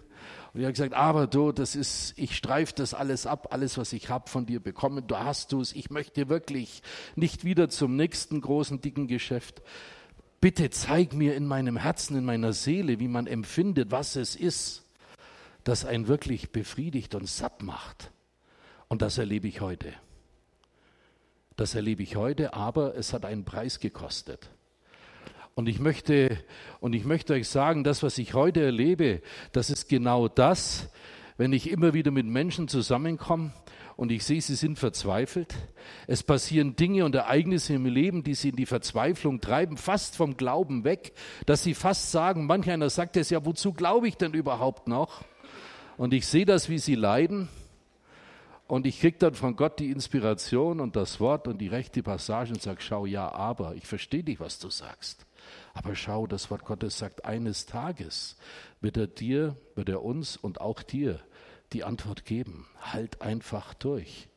Und 0.54 0.62
ich 0.62 0.66
habe 0.66 0.74
gesagt, 0.74 0.94
aber 0.94 1.28
du, 1.28 1.52
das 1.52 1.76
ist, 1.76 2.14
ich 2.18 2.36
streife 2.36 2.74
das 2.76 2.94
alles 2.94 3.28
ab, 3.28 3.50
alles, 3.52 3.78
was 3.78 3.92
ich 3.92 4.10
habe 4.10 4.30
von 4.30 4.46
dir 4.46 4.62
bekommen, 4.62 5.06
du 5.06 5.18
hast 5.18 5.52
es. 5.54 5.74
Ich 5.74 5.90
möchte 5.90 6.30
wirklich 6.30 6.82
nicht 7.16 7.44
wieder 7.44 7.70
zum 7.70 7.98
nächsten 7.98 8.40
großen, 8.40 8.80
dicken 8.80 9.08
Geschäft. 9.08 9.62
Bitte 10.40 10.70
zeig 10.70 11.14
mir 11.14 11.36
in 11.36 11.46
meinem 11.46 11.76
Herzen, 11.76 12.18
in 12.18 12.24
meiner 12.24 12.54
Seele, 12.54 13.00
wie 13.00 13.08
man 13.08 13.28
empfindet, 13.28 13.92
was 13.92 14.16
es 14.16 14.36
ist 14.36 14.85
das 15.66 15.84
einen 15.84 16.08
wirklich 16.08 16.52
befriedigt 16.52 17.16
und 17.16 17.28
satt 17.28 17.62
macht. 17.62 18.12
Und 18.88 19.02
das 19.02 19.18
erlebe 19.18 19.48
ich 19.48 19.60
heute. 19.60 19.92
Das 21.58 21.76
erlebe 21.76 22.04
ich 22.04 22.16
heute, 22.16 22.54
aber 22.54 22.96
es 22.96 23.12
hat 23.12 23.26
einen 23.26 23.44
Preis 23.44 23.80
gekostet. 23.80 24.50
Und 25.56 25.68
ich 25.68 25.80
möchte, 25.80 26.38
und 26.82 26.94
ich 26.94 27.04
möchte 27.04 27.34
euch 27.34 27.48
sagen, 27.48 27.84
das, 27.84 28.04
was 28.04 28.18
ich 28.18 28.34
heute 28.34 28.62
erlebe, 28.62 29.22
das 29.54 29.70
ist 29.70 29.90
genau 29.90 30.28
das, 30.28 30.90
wenn 31.38 31.52
ich 31.52 31.70
immer 31.70 31.94
wieder 31.94 32.12
mit 32.12 32.26
Menschen 32.26 32.68
zusammenkomme 32.68 33.52
und 33.96 34.12
ich 34.12 34.24
sehe, 34.24 34.42
sie 34.42 34.56
sind 34.56 34.78
verzweifelt. 34.78 35.56
Es 36.08 36.24
passieren 36.24 36.76
Dinge 36.76 37.06
und 37.06 37.16
Ereignisse 37.16 37.74
im 37.74 37.86
Leben, 37.86 38.24
die 38.24 38.36
sie 38.36 38.50
in 38.50 38.56
die 38.56 38.66
Verzweiflung 38.66 39.42
treiben, 39.42 39.78
fast 39.78 40.16
vom 40.18 40.38
Glauben 40.38 40.84
weg, 40.84 41.14
dass 41.46 41.64
sie 41.64 41.74
fast 41.74 42.12
sagen, 42.12 42.46
manch 42.46 42.70
einer 42.70 42.90
sagt 42.90 43.18
es 43.18 43.30
ja, 43.30 43.46
wozu 43.46 43.74
glaube 43.74 44.10
ich 44.10 44.18
denn 44.18 44.34
überhaupt 44.34 44.88
noch? 44.88 45.24
Und 45.98 46.14
ich 46.14 46.28
sehe 46.28 46.46
das, 46.46 46.70
wie 46.70 46.80
sie 46.80 46.96
leiden. 46.96 47.48
Und 48.68 48.88
ich 48.88 49.00
kriege 49.00 49.18
dann 49.20 49.36
von 49.36 49.56
Gott 49.56 49.80
die 49.80 49.92
Inspiration 49.92 50.80
und 50.80 50.96
das 50.96 51.20
Wort 51.20 51.48
und 51.48 51.60
die 51.60 51.68
rechte 51.68 52.02
Passage 52.02 52.52
und 52.52 52.62
sage, 52.62 52.82
schau, 52.82 53.06
ja, 53.06 53.32
aber, 53.32 53.76
ich 53.76 53.86
verstehe 53.86 54.24
dich, 54.24 54.40
was 54.40 54.58
du 54.60 54.70
sagst. 54.70 55.26
Aber 55.74 55.96
schau, 55.96 56.26
das 56.26 56.50
Wort 56.50 56.66
Gottes 56.66 56.98
sagt, 56.98 57.26
eines 57.26 57.68
Tages 57.68 58.38
wird 58.82 58.98
er 58.98 59.08
dir, 59.08 59.56
wird 59.76 59.90
er 59.90 60.04
uns 60.04 60.36
und 60.36 60.62
auch 60.62 60.82
dir 60.82 61.20
die 61.74 61.84
Antwort 61.84 62.26
geben. 62.26 62.66
Halt 62.82 63.22
einfach 63.22 63.76
durch. 63.76 64.28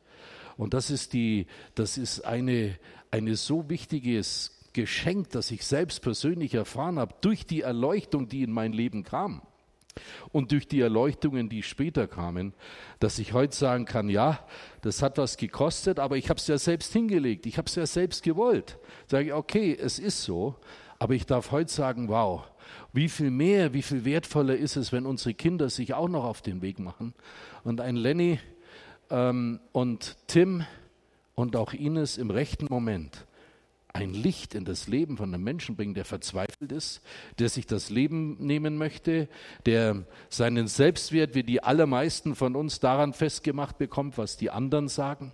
Und 0.57 0.73
das 0.75 0.91
ist 0.91 1.13
die, 1.13 1.47
das 1.73 1.97
ist 1.97 2.21
eine, 2.21 2.77
eine 3.09 3.35
so 3.35 3.67
wichtiges 3.69 4.69
Geschenk, 4.73 5.31
das 5.31 5.49
ich 5.49 5.65
selbst 5.65 6.01
persönlich 6.01 6.53
erfahren 6.53 6.99
habe, 6.99 7.15
durch 7.21 7.47
die 7.47 7.61
Erleuchtung, 7.61 8.29
die 8.29 8.43
in 8.43 8.51
mein 8.51 8.73
Leben 8.73 9.03
kam. 9.03 9.41
Und 10.31 10.51
durch 10.51 10.67
die 10.67 10.81
Erleuchtungen, 10.81 11.49
die 11.49 11.63
später 11.63 12.07
kamen, 12.07 12.53
dass 12.99 13.19
ich 13.19 13.33
heute 13.33 13.55
sagen 13.55 13.85
kann, 13.85 14.09
ja, 14.09 14.39
das 14.81 15.01
hat 15.01 15.17
was 15.17 15.37
gekostet, 15.37 15.99
aber 15.99 16.17
ich 16.17 16.29
habe 16.29 16.39
es 16.39 16.47
ja 16.47 16.57
selbst 16.57 16.93
hingelegt, 16.93 17.45
ich 17.45 17.57
habe 17.57 17.67
es 17.67 17.75
ja 17.75 17.85
selbst 17.85 18.23
gewollt. 18.23 18.77
Sage 19.07 19.27
ich, 19.27 19.33
okay, 19.33 19.77
es 19.79 19.99
ist 19.99 20.23
so, 20.23 20.55
aber 20.99 21.13
ich 21.15 21.25
darf 21.25 21.51
heute 21.51 21.71
sagen, 21.71 22.07
wow, 22.09 22.43
Wie 22.93 23.09
viel 23.09 23.31
mehr, 23.31 23.73
wie 23.73 23.81
viel 23.81 24.05
wertvoller 24.05 24.55
ist 24.55 24.75
es, 24.75 24.91
wenn 24.91 25.05
unsere 25.05 25.33
Kinder 25.33 25.69
sich 25.69 25.93
auch 25.93 26.07
noch 26.07 26.23
auf 26.23 26.41
den 26.41 26.61
Weg 26.61 26.79
machen. 26.79 27.13
Und 27.63 27.81
ein 27.81 27.95
Lenny 27.95 28.39
ähm, 29.09 29.59
und 29.71 30.17
Tim 30.27 30.65
und 31.35 31.55
auch 31.55 31.73
Ines 31.73 32.17
im 32.17 32.31
rechten 32.31 32.67
Moment 32.69 33.25
ein 33.91 34.13
Licht 34.13 34.55
in 34.55 34.65
das 34.65 34.87
Leben 34.87 35.17
von 35.17 35.33
einem 35.33 35.43
Menschen 35.43 35.75
bringen, 35.75 35.93
der 35.93 36.05
verzweifelt 36.05 36.71
ist, 36.71 37.01
der 37.39 37.49
sich 37.49 37.65
das 37.65 37.89
Leben 37.89 38.37
nehmen 38.39 38.77
möchte, 38.77 39.27
der 39.65 40.05
seinen 40.29 40.67
Selbstwert 40.67 41.33
wie 41.33 41.43
die 41.43 41.63
allermeisten 41.63 42.35
von 42.35 42.55
uns 42.55 42.79
daran 42.79 43.13
festgemacht 43.13 43.77
bekommt, 43.77 44.17
was 44.17 44.37
die 44.37 44.51
anderen 44.51 44.87
sagen. 44.87 45.31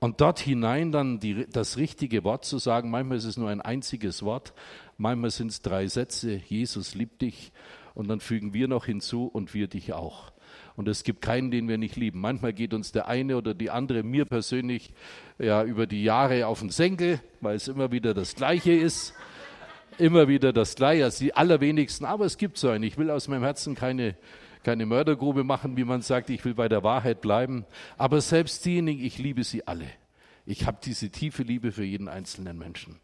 Und 0.00 0.20
dort 0.20 0.40
hinein 0.40 0.90
dann 0.90 1.20
die, 1.20 1.46
das 1.48 1.76
richtige 1.76 2.24
Wort 2.24 2.44
zu 2.44 2.58
sagen, 2.58 2.90
manchmal 2.90 3.18
ist 3.18 3.24
es 3.24 3.36
nur 3.36 3.50
ein 3.50 3.60
einziges 3.60 4.24
Wort, 4.24 4.52
manchmal 4.98 5.30
sind 5.30 5.52
es 5.52 5.62
drei 5.62 5.86
Sätze, 5.86 6.42
Jesus 6.48 6.96
liebt 6.96 7.22
dich, 7.22 7.52
und 7.94 8.08
dann 8.08 8.20
fügen 8.20 8.54
wir 8.54 8.68
noch 8.68 8.86
hinzu 8.86 9.26
und 9.26 9.54
wir 9.54 9.68
dich 9.68 9.92
auch. 9.92 10.31
Und 10.76 10.88
es 10.88 11.04
gibt 11.04 11.20
keinen, 11.20 11.50
den 11.50 11.68
wir 11.68 11.78
nicht 11.78 11.96
lieben. 11.96 12.20
Manchmal 12.20 12.52
geht 12.52 12.72
uns 12.72 12.92
der 12.92 13.08
eine 13.08 13.36
oder 13.36 13.54
die 13.54 13.70
andere, 13.70 14.02
mir 14.02 14.24
persönlich, 14.24 14.92
ja, 15.38 15.62
über 15.64 15.86
die 15.86 16.02
Jahre 16.02 16.46
auf 16.46 16.60
den 16.60 16.70
Senkel, 16.70 17.20
weil 17.40 17.56
es 17.56 17.68
immer 17.68 17.92
wieder 17.92 18.14
das 18.14 18.34
Gleiche 18.34 18.72
ist. 18.72 19.14
Immer 19.98 20.26
wieder 20.26 20.54
das 20.54 20.74
Gleiche, 20.74 21.04
also 21.04 21.22
die 21.22 21.34
allerwenigsten. 21.34 22.06
Aber 22.06 22.24
es 22.24 22.38
gibt 22.38 22.56
so 22.56 22.70
einen. 22.70 22.84
Ich 22.84 22.96
will 22.96 23.10
aus 23.10 23.28
meinem 23.28 23.42
Herzen 23.42 23.74
keine, 23.74 24.16
keine 24.62 24.86
Mördergrube 24.86 25.44
machen, 25.44 25.76
wie 25.76 25.84
man 25.84 26.00
sagt. 26.00 26.30
Ich 26.30 26.44
will 26.46 26.54
bei 26.54 26.68
der 26.68 26.82
Wahrheit 26.82 27.20
bleiben. 27.20 27.66
Aber 27.98 28.20
selbst 28.22 28.64
diejenigen, 28.64 29.04
ich 29.04 29.18
liebe 29.18 29.44
sie 29.44 29.66
alle. 29.66 29.86
Ich 30.46 30.66
habe 30.66 30.78
diese 30.82 31.10
tiefe 31.10 31.42
Liebe 31.42 31.72
für 31.72 31.84
jeden 31.84 32.08
einzelnen 32.08 32.56
Menschen. 32.58 32.98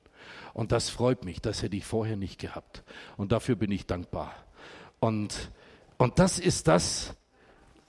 Und 0.55 0.73
das 0.73 0.89
freut 0.89 1.25
mich. 1.25 1.41
Das 1.41 1.63
hätte 1.63 1.77
ich 1.77 1.85
vorher 1.85 2.17
nicht 2.17 2.41
gehabt. 2.41 2.83
Und 3.17 3.33
dafür 3.33 3.57
bin 3.57 3.71
ich 3.71 3.87
dankbar. 3.87 4.35
Und, 4.99 5.51
und 5.99 6.19
das 6.19 6.39
ist 6.39 6.69
das, 6.69 7.15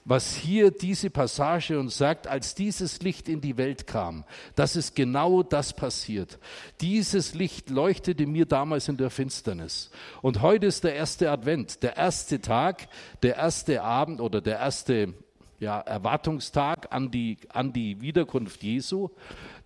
was 0.10 0.36
hier 0.36 0.72
diese 0.72 1.12
Passage 1.12 1.80
uns 1.80 1.96
sagt, 2.00 2.26
als 2.26 2.56
dieses 2.56 3.00
Licht 3.04 3.30
in 3.30 3.42
die 3.42 3.58
Welt 3.58 3.86
kam, 3.86 4.26
dass 4.56 4.76
es 4.76 4.96
genau 4.96 5.44
das 5.44 5.72
passiert. 5.72 6.40
Dieses 6.82 7.36
Licht 7.36 7.70
leuchtete 7.70 8.26
mir 8.26 8.48
damals 8.48 8.88
in 8.88 8.98
der 8.98 9.12
Finsternis. 9.12 9.92
Und 10.24 10.42
heute 10.42 10.66
ist 10.66 10.84
der 10.84 10.96
erste 10.96 11.30
Advent, 11.30 11.84
der 11.84 11.96
erste 11.96 12.42
Tag, 12.42 12.88
der 13.22 13.36
erste 13.36 13.84
Abend 13.84 14.20
oder 14.20 14.42
der 14.42 14.58
erste 14.58 15.14
ja, 15.60 15.80
Erwartungstag 15.80 16.88
an 16.92 17.12
die, 17.12 17.38
an 17.50 17.72
die 17.72 18.02
Wiederkunft 18.02 18.64
Jesu. 18.64 19.10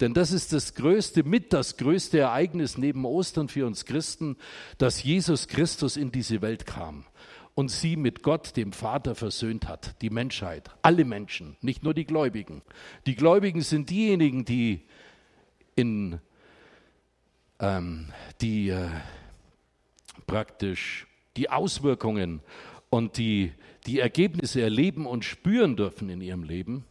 Denn 0.01 0.13
das 0.13 0.33
ist 0.33 0.51
das 0.51 0.73
größte, 0.73 1.23
mit 1.23 1.53
das 1.53 1.77
größte 1.77 2.19
Ereignis 2.19 2.77
neben 2.77 3.05
Ostern 3.05 3.47
für 3.47 3.65
uns 3.65 3.85
Christen, 3.85 4.35
dass 4.77 5.03
Jesus 5.03 5.47
Christus 5.47 5.95
in 5.95 6.11
diese 6.11 6.41
Welt 6.41 6.65
kam 6.65 7.05
und 7.55 7.69
sie 7.69 7.95
mit 7.95 8.23
Gott, 8.23 8.57
dem 8.57 8.71
Vater, 8.73 9.15
versöhnt 9.15 9.67
hat. 9.67 10.01
Die 10.01 10.09
Menschheit, 10.09 10.71
alle 10.81 11.05
Menschen, 11.05 11.55
nicht 11.61 11.83
nur 11.83 11.93
die 11.93 12.05
Gläubigen. 12.05 12.61
Die 13.05 13.15
Gläubigen 13.15 13.61
sind 13.61 13.89
diejenigen, 13.89 14.45
die 14.45 14.81
in 15.75 16.19
ähm, 17.59 18.07
die 18.41 18.69
äh, 18.69 18.89
praktisch 20.27 21.07
die 21.37 21.49
Auswirkungen 21.49 22.41
und 22.89 23.17
die, 23.17 23.51
die 23.87 23.99
Ergebnisse 23.99 24.61
erleben 24.61 25.05
und 25.05 25.25
spüren 25.25 25.75
dürfen 25.75 26.09
in 26.09 26.21
ihrem 26.21 26.43
Leben. 26.43 26.85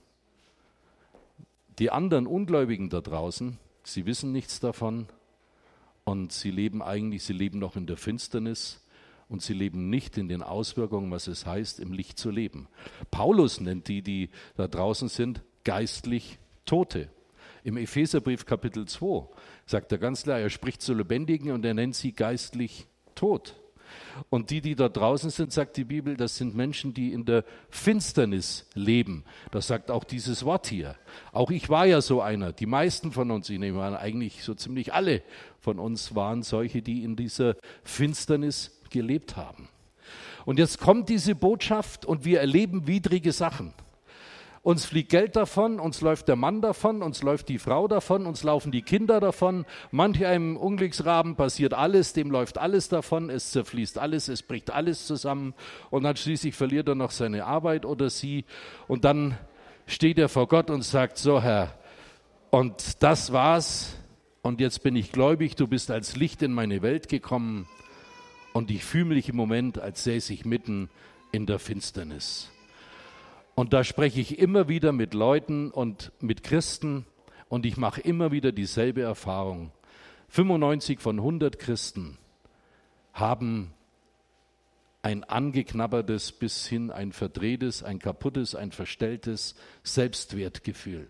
Die 1.79 1.91
anderen 1.91 2.27
Ungläubigen 2.27 2.91
da 2.91 3.01
draußen, 3.01 3.59
sie 3.85 4.07
wissen 4.07 4.33
nichts 4.33 4.61
davon 4.61 5.07
und 6.05 6.33
sie 6.33 6.51
leben 6.51 6.83
eigentlich, 6.83 7.23
sie 7.23 7.33
leben 7.33 7.59
noch 7.59 7.77
in 7.77 7.87
der 7.87 7.97
Finsternis 7.97 8.82
und 9.33 9.41
sie 9.41 9.55
leben 9.55 9.89
nicht 9.89 10.19
in 10.19 10.29
den 10.29 10.43
Auswirkungen, 10.43 11.11
was 11.11 11.27
es 11.27 11.47
heißt, 11.47 11.81
im 11.81 11.93
Licht 11.93 12.19
zu 12.19 12.31
leben. 12.31 12.69
Paulus 13.11 13.61
nennt 13.61 13.89
die, 13.89 14.03
die 14.03 14.29
da 14.57 14.69
draußen 14.69 15.09
sind, 15.09 15.43
geistlich 15.65 16.39
Tote. 16.67 17.09
Im 17.65 17.79
Epheserbrief 17.79 18.45
Kapitel 18.45 18.87
2 18.87 19.27
sagt 19.65 19.91
er 19.91 19.99
ganz 19.99 20.25
klar, 20.25 20.39
er 20.39 20.51
spricht 20.51 20.83
zu 20.83 20.93
Lebendigen 20.93 21.51
und 21.53 21.65
er 21.65 21.73
nennt 21.73 21.95
sie 21.95 22.13
geistlich 22.13 22.87
tot. 23.15 23.57
Und 24.29 24.51
die, 24.51 24.61
die 24.61 24.75
da 24.75 24.89
draußen 24.89 25.31
sind, 25.31 25.53
sagt 25.53 25.77
die 25.77 25.85
Bibel, 25.85 26.17
das 26.17 26.37
sind 26.37 26.55
Menschen, 26.55 26.93
die 26.93 27.13
in 27.13 27.25
der 27.25 27.45
Finsternis 27.71 28.67
leben. 28.75 29.25
Das 29.51 29.67
sagt 29.67 29.91
auch 29.91 30.05
dieses 30.05 30.45
Wort 30.45 30.67
hier. 30.67 30.97
Auch 31.33 31.51
ich 31.51 31.69
war 31.69 31.87
ja 31.87 32.01
so 32.01 32.21
einer. 32.21 32.53
Die 32.53 32.67
meisten 32.67 33.13
von 33.13 33.31
uns, 33.31 33.49
ich 33.49 33.59
nehme 33.59 33.83
an, 33.83 33.95
eigentlich 33.95 34.45
so 34.45 34.55
ziemlich 34.55 34.93
alle 34.93 35.23
von 35.59 35.79
uns 35.79 36.15
waren 36.15 36.43
solche, 36.43 36.83
die 36.83 37.05
in 37.05 37.17
dieser 37.17 37.57
Finsternis 37.83 38.82
gelebt 38.93 39.37
haben. 39.37 39.69
Und 40.45 40.59
jetzt 40.59 40.79
kommt 40.79 41.09
diese 41.09 41.35
Botschaft 41.35 42.05
und 42.05 42.25
wir 42.25 42.41
erleben 42.41 42.87
widrige 42.87 43.33
Sachen. 43.33 43.75
Uns 44.63 44.85
fliegt 44.85 45.11
Geld 45.11 45.35
davon, 45.35 45.81
uns 45.81 46.01
läuft 46.03 46.29
der 46.29 46.37
Mann 46.37 46.61
davon, 46.61 47.03
uns 47.03 47.25
läuft 47.25 47.49
die 47.49 47.59
Frau 47.59 47.89
davon, 47.89 48.27
uns 48.27 48.45
laufen 48.45 48.71
die 48.71 48.83
Kinder 48.83 49.19
davon. 49.19 49.67
Manch 49.91 50.25
einem 50.25 50.57
Unglücksraben 50.57 51.35
passiert 51.35 51.75
alles, 51.75 52.13
dem 52.13 52.31
läuft 52.31 52.59
alles 52.59 52.89
davon, 52.89 53.29
es 53.29 53.51
zerfließt 53.51 53.99
alles, 53.99 54.29
es 54.29 54.45
bricht 54.45 54.71
alles 54.71 55.05
zusammen 55.09 55.55
und 55.91 56.05
dann 56.05 56.15
schließlich 56.15 56.55
verliert 56.55 56.87
er 56.87 56.95
noch 56.95 57.11
seine 57.11 57.45
Arbeit 57.45 57.85
oder 57.85 58.09
sie 58.09 58.45
und 58.87 59.05
dann 59.05 59.37
steht 59.87 60.17
er 60.19 60.29
vor 60.29 60.47
Gott 60.47 60.71
und 60.71 60.83
sagt, 60.83 61.19
so 61.19 61.43
Herr, 61.43 61.75
und 62.51 63.03
das 63.03 63.33
war's 63.33 63.97
und 64.43 64.61
jetzt 64.61 64.85
bin 64.85 64.95
ich 64.95 65.11
gläubig, 65.11 65.57
du 65.57 65.67
bist 65.67 65.91
als 65.91 66.15
Licht 66.15 66.41
in 66.41 66.53
meine 66.53 66.83
Welt 66.83 67.09
gekommen 67.09 67.67
und 68.53 68.71
ich 68.71 68.85
fühle 68.85 69.07
mich 69.07 69.29
im 69.29 69.37
Moment, 69.37 69.79
als 69.79 70.05
säße 70.05 70.33
ich 70.33 70.45
mitten 70.45 70.91
in 71.33 71.47
der 71.47 71.59
Finsternis. 71.59 72.51
Und 73.55 73.73
da 73.73 73.85
spreche 73.85 74.21
ich 74.21 74.39
immer 74.39 74.69
wieder 74.69 74.93
mit 74.93 75.15
Leuten 75.15 75.71
und 75.71 76.13
mit 76.21 76.43
Christen 76.43 77.07
und 77.49 77.67
ich 77.67 77.77
mache 77.77 78.01
immer 78.01 78.33
wieder 78.33 78.53
dieselbe 78.53 79.03
Erfahrung. 79.03 79.73
95 80.29 81.01
von 81.01 81.19
100 81.19 81.59
Christen 81.59 82.17
haben 83.13 83.75
ein 85.03 85.25
angeknabbertes 85.25 86.33
bis 86.33 86.67
hin 86.67 86.91
ein 86.91 87.13
verdrehtes, 87.13 87.83
ein 87.83 87.99
kaputtes, 87.99 88.55
ein 88.55 88.73
verstelltes 88.73 89.55
Selbstwertgefühl. 89.83 91.09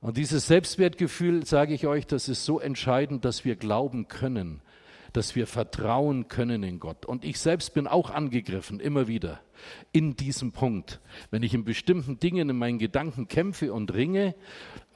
Und 0.00 0.16
dieses 0.16 0.46
Selbstwertgefühl, 0.46 1.46
sage 1.46 1.74
ich 1.74 1.86
euch, 1.86 2.06
das 2.06 2.28
ist 2.28 2.44
so 2.44 2.60
entscheidend, 2.60 3.24
dass 3.24 3.44
wir 3.44 3.56
glauben 3.56 4.08
können, 4.08 4.60
dass 5.12 5.36
wir 5.36 5.46
vertrauen 5.46 6.28
können 6.28 6.62
in 6.62 6.80
Gott. 6.80 7.06
Und 7.06 7.24
ich 7.24 7.38
selbst 7.38 7.74
bin 7.74 7.86
auch 7.86 8.10
angegriffen, 8.10 8.80
immer 8.80 9.08
wieder, 9.08 9.40
in 9.92 10.16
diesem 10.16 10.52
Punkt. 10.52 11.00
Wenn 11.30 11.42
ich 11.42 11.54
in 11.54 11.64
bestimmten 11.64 12.18
Dingen 12.18 12.50
in 12.50 12.56
meinen 12.56 12.78
Gedanken 12.78 13.28
kämpfe 13.28 13.72
und 13.72 13.92
ringe, 13.94 14.34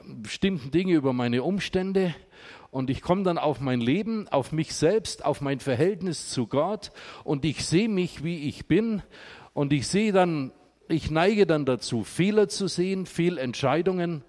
bestimmten 0.05 0.71
Dinge 0.71 0.95
über 0.95 1.13
meine 1.13 1.43
Umstände, 1.43 2.15
und 2.71 2.89
ich 2.89 3.03
komme 3.03 3.23
dann 3.23 3.37
auf 3.37 3.61
mein 3.61 3.83
Leben, 3.83 4.29
auf 4.29 4.51
mich 4.51 4.75
selbst, 4.75 5.27
auf 5.27 5.43
mein 5.43 5.61
Verhältnis 5.61 6.31
zu 6.31 6.47
Gott, 6.47 6.91
und 7.23 7.45
ich 7.45 7.67
sehe 7.67 7.89
mich, 7.89 8.25
wie 8.25 8.49
ich 8.49 8.67
bin, 8.67 9.03
und 9.53 9.75
ich 9.75 9.87
sehe 9.87 10.13
dann, 10.13 10.53
ich 10.89 11.11
neige 11.11 11.47
dann 11.47 11.67
dazu, 11.67 12.03
Fehler 12.03 12.49
zu 12.49 12.69
sehen, 12.69 13.05
Fehlentscheidungen, 13.05 14.25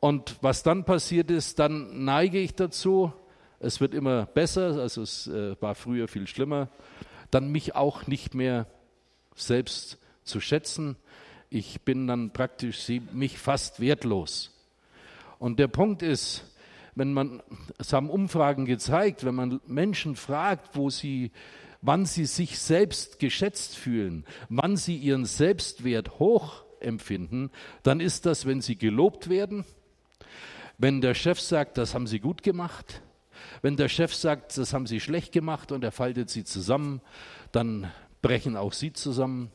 und 0.00 0.36
was 0.42 0.62
dann 0.62 0.84
passiert 0.84 1.30
ist, 1.30 1.58
dann 1.58 2.04
neige 2.04 2.38
ich 2.38 2.54
dazu, 2.54 3.12
es 3.60 3.80
wird 3.80 3.94
immer 3.94 4.26
besser, 4.26 4.80
also 4.80 5.02
es 5.02 5.26
äh, 5.26 5.60
war 5.60 5.74
früher 5.74 6.08
viel 6.08 6.26
schlimmer, 6.26 6.68
dann 7.30 7.50
mich 7.50 7.74
auch 7.74 8.06
nicht 8.06 8.34
mehr 8.34 8.66
selbst 9.34 9.98
zu 10.24 10.40
schätzen. 10.40 10.96
Ich 11.50 11.82
bin 11.82 12.06
dann 12.06 12.32
praktisch 12.32 12.88
mich 13.12 13.38
fast 13.38 13.80
wertlos. 13.80 14.54
Und 15.38 15.58
der 15.58 15.68
Punkt 15.68 16.02
ist, 16.02 16.44
wenn 16.94 17.12
man, 17.12 17.42
es 17.78 17.92
haben 17.92 18.10
Umfragen 18.10 18.64
gezeigt, 18.64 19.24
wenn 19.24 19.34
man 19.34 19.60
Menschen 19.66 20.16
fragt, 20.16 20.76
wo 20.76 20.90
sie, 20.90 21.30
wann 21.80 22.06
sie 22.06 22.26
sich 22.26 22.58
selbst 22.58 23.18
geschätzt 23.18 23.76
fühlen, 23.76 24.24
wann 24.48 24.76
sie 24.76 24.96
ihren 24.96 25.24
Selbstwert 25.24 26.18
hoch 26.18 26.64
empfinden, 26.80 27.50
dann 27.82 28.00
ist 28.00 28.26
das, 28.26 28.46
wenn 28.46 28.60
sie 28.60 28.76
gelobt 28.76 29.28
werden, 29.28 29.64
wenn 30.76 31.00
der 31.00 31.14
Chef 31.14 31.40
sagt, 31.40 31.78
das 31.78 31.94
haben 31.94 32.06
sie 32.06 32.20
gut 32.20 32.42
gemacht, 32.42 33.02
wenn 33.62 33.76
der 33.76 33.88
Chef 33.88 34.14
sagt, 34.14 34.56
das 34.56 34.72
haben 34.72 34.86
Sie 34.86 35.00
schlecht 35.00 35.32
gemacht 35.32 35.72
und 35.72 35.84
er 35.84 35.92
faltet 35.92 36.30
Sie 36.30 36.44
zusammen, 36.44 37.00
dann 37.52 37.90
brechen 38.22 38.56
auch 38.56 38.72
Sie 38.72 38.92
zusammen. 38.92 39.50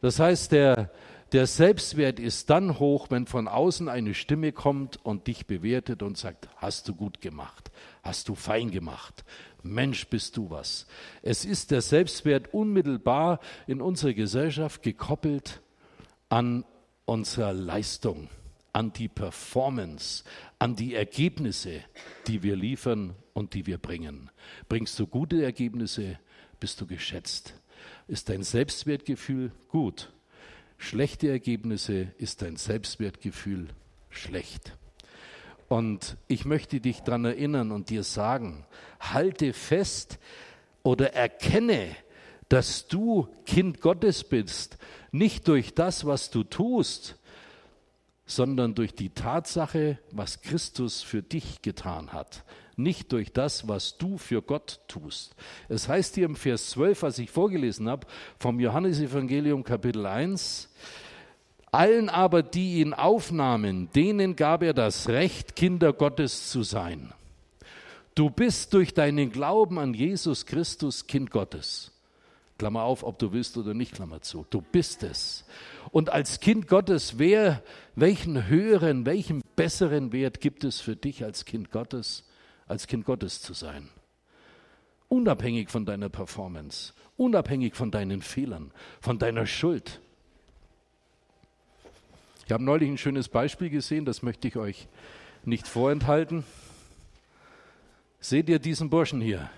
Das 0.00 0.20
heißt, 0.20 0.52
der, 0.52 0.90
der 1.32 1.46
Selbstwert 1.46 2.20
ist 2.20 2.50
dann 2.50 2.78
hoch, 2.78 3.08
wenn 3.10 3.26
von 3.26 3.48
außen 3.48 3.88
eine 3.88 4.14
Stimme 4.14 4.52
kommt 4.52 5.04
und 5.04 5.26
dich 5.26 5.46
bewertet 5.46 6.02
und 6.02 6.16
sagt, 6.16 6.48
hast 6.56 6.88
du 6.88 6.94
gut 6.94 7.20
gemacht, 7.20 7.70
hast 8.02 8.28
du 8.28 8.34
fein 8.34 8.70
gemacht, 8.70 9.24
Mensch 9.62 10.06
bist 10.06 10.36
du 10.36 10.50
was. 10.50 10.86
Es 11.22 11.44
ist 11.44 11.70
der 11.72 11.80
Selbstwert 11.80 12.54
unmittelbar 12.54 13.40
in 13.66 13.80
unserer 13.80 14.12
Gesellschaft 14.12 14.82
gekoppelt 14.82 15.60
an 16.28 16.64
unserer 17.04 17.52
Leistung 17.52 18.28
an 18.76 18.92
die 18.92 19.08
Performance, 19.08 20.22
an 20.58 20.76
die 20.76 20.94
Ergebnisse, 20.94 21.82
die 22.26 22.42
wir 22.42 22.56
liefern 22.56 23.14
und 23.34 23.54
die 23.54 23.66
wir 23.66 23.78
bringen. 23.78 24.30
Bringst 24.68 24.98
du 24.98 25.06
gute 25.06 25.42
Ergebnisse, 25.42 26.18
bist 26.60 26.80
du 26.80 26.86
geschätzt. 26.86 27.54
Ist 28.08 28.28
dein 28.28 28.42
Selbstwertgefühl 28.42 29.52
gut? 29.68 30.12
Schlechte 30.78 31.28
Ergebnisse 31.28 32.08
ist 32.18 32.42
dein 32.42 32.56
Selbstwertgefühl 32.56 33.68
schlecht. 34.10 34.76
Und 35.68 36.16
ich 36.28 36.44
möchte 36.44 36.80
dich 36.80 37.00
daran 37.00 37.24
erinnern 37.24 37.72
und 37.72 37.90
dir 37.90 38.04
sagen, 38.04 38.64
halte 39.00 39.52
fest 39.52 40.18
oder 40.82 41.12
erkenne, 41.12 41.96
dass 42.48 42.86
du 42.86 43.28
Kind 43.44 43.80
Gottes 43.80 44.22
bist, 44.22 44.78
nicht 45.10 45.48
durch 45.48 45.74
das, 45.74 46.06
was 46.06 46.30
du 46.30 46.44
tust, 46.44 47.16
sondern 48.36 48.74
durch 48.74 48.94
die 48.94 49.08
Tatsache, 49.08 49.98
was 50.12 50.42
Christus 50.42 51.02
für 51.02 51.22
dich 51.22 51.62
getan 51.62 52.12
hat, 52.12 52.44
nicht 52.76 53.10
durch 53.12 53.32
das, 53.32 53.66
was 53.66 53.96
du 53.96 54.18
für 54.18 54.42
Gott 54.42 54.80
tust. 54.88 55.34
Es 55.70 55.88
heißt 55.88 56.14
hier 56.14 56.26
im 56.26 56.36
Vers 56.36 56.70
12, 56.70 57.02
was 57.02 57.18
ich 57.18 57.30
vorgelesen 57.30 57.88
habe, 57.88 58.06
vom 58.38 58.60
Johannesevangelium 58.60 59.64
Kapitel 59.64 60.04
1, 60.04 60.68
allen 61.72 62.10
aber, 62.10 62.42
die 62.42 62.80
ihn 62.80 62.92
aufnahmen, 62.92 63.88
denen 63.94 64.36
gab 64.36 64.62
er 64.62 64.74
das 64.74 65.08
Recht, 65.08 65.56
Kinder 65.56 65.94
Gottes 65.94 66.50
zu 66.50 66.62
sein. 66.62 67.12
Du 68.14 68.28
bist 68.28 68.74
durch 68.74 68.92
deinen 68.92 69.32
Glauben 69.32 69.78
an 69.78 69.94
Jesus 69.94 70.44
Christus 70.44 71.06
Kind 71.06 71.30
Gottes. 71.30 71.90
Klammer 72.58 72.82
auf, 72.82 73.02
ob 73.02 73.18
du 73.18 73.32
willst 73.32 73.56
oder 73.56 73.74
nicht, 73.74 73.92
Klammer 73.92 74.22
zu. 74.22 74.46
Du 74.50 74.62
bist 74.62 75.02
es. 75.02 75.44
Und 75.90 76.10
als 76.10 76.40
Kind 76.40 76.68
Gottes, 76.68 77.18
wer, 77.18 77.62
welchen 77.94 78.48
höheren, 78.48 79.04
welchen 79.06 79.42
besseren 79.56 80.12
Wert 80.12 80.40
gibt 80.40 80.64
es 80.64 80.80
für 80.80 80.96
dich 80.96 81.24
als 81.24 81.44
Kind 81.44 81.70
Gottes, 81.70 82.24
als 82.66 82.86
Kind 82.86 83.04
Gottes 83.04 83.42
zu 83.42 83.52
sein? 83.52 83.88
Unabhängig 85.08 85.70
von 85.70 85.84
deiner 85.84 86.08
Performance, 86.08 86.92
unabhängig 87.16 87.74
von 87.74 87.90
deinen 87.90 88.22
Fehlern, 88.22 88.72
von 89.00 89.18
deiner 89.18 89.46
Schuld. 89.46 90.00
Ich 92.46 92.52
habe 92.52 92.64
neulich 92.64 92.88
ein 92.88 92.98
schönes 92.98 93.28
Beispiel 93.28 93.70
gesehen, 93.70 94.04
das 94.04 94.22
möchte 94.22 94.48
ich 94.48 94.56
euch 94.56 94.88
nicht 95.44 95.68
vorenthalten. 95.68 96.44
Seht 98.20 98.48
ihr 98.48 98.58
diesen 98.58 98.90
Burschen 98.90 99.20
hier? 99.20 99.50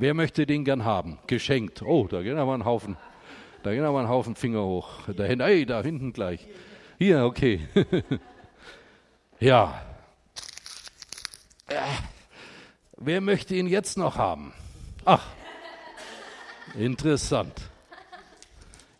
Wer 0.00 0.14
möchte 0.14 0.46
den 0.46 0.64
gern 0.64 0.84
haben? 0.84 1.18
Geschenkt. 1.26 1.82
Oh, 1.82 2.06
da 2.06 2.22
gehen 2.22 2.38
aber 2.38 2.54
ein 2.54 2.64
Haufen. 2.64 2.96
Da 3.64 3.72
gehen 3.72 3.82
aber 3.82 3.98
ein 3.98 4.08
Haufen 4.08 4.36
Finger 4.36 4.62
hoch. 4.62 4.90
Da 5.08 5.24
hinten, 5.24 5.40
ey, 5.40 5.66
da 5.66 5.82
hinten 5.82 6.12
gleich. 6.12 6.46
Hier, 6.98 7.24
okay. 7.24 7.66
ja. 9.40 9.82
Äh, 11.66 11.80
wer 12.96 13.20
möchte 13.20 13.56
ihn 13.56 13.66
jetzt 13.66 13.98
noch 13.98 14.16
haben? 14.16 14.52
Ach, 15.04 15.26
interessant. 16.78 17.60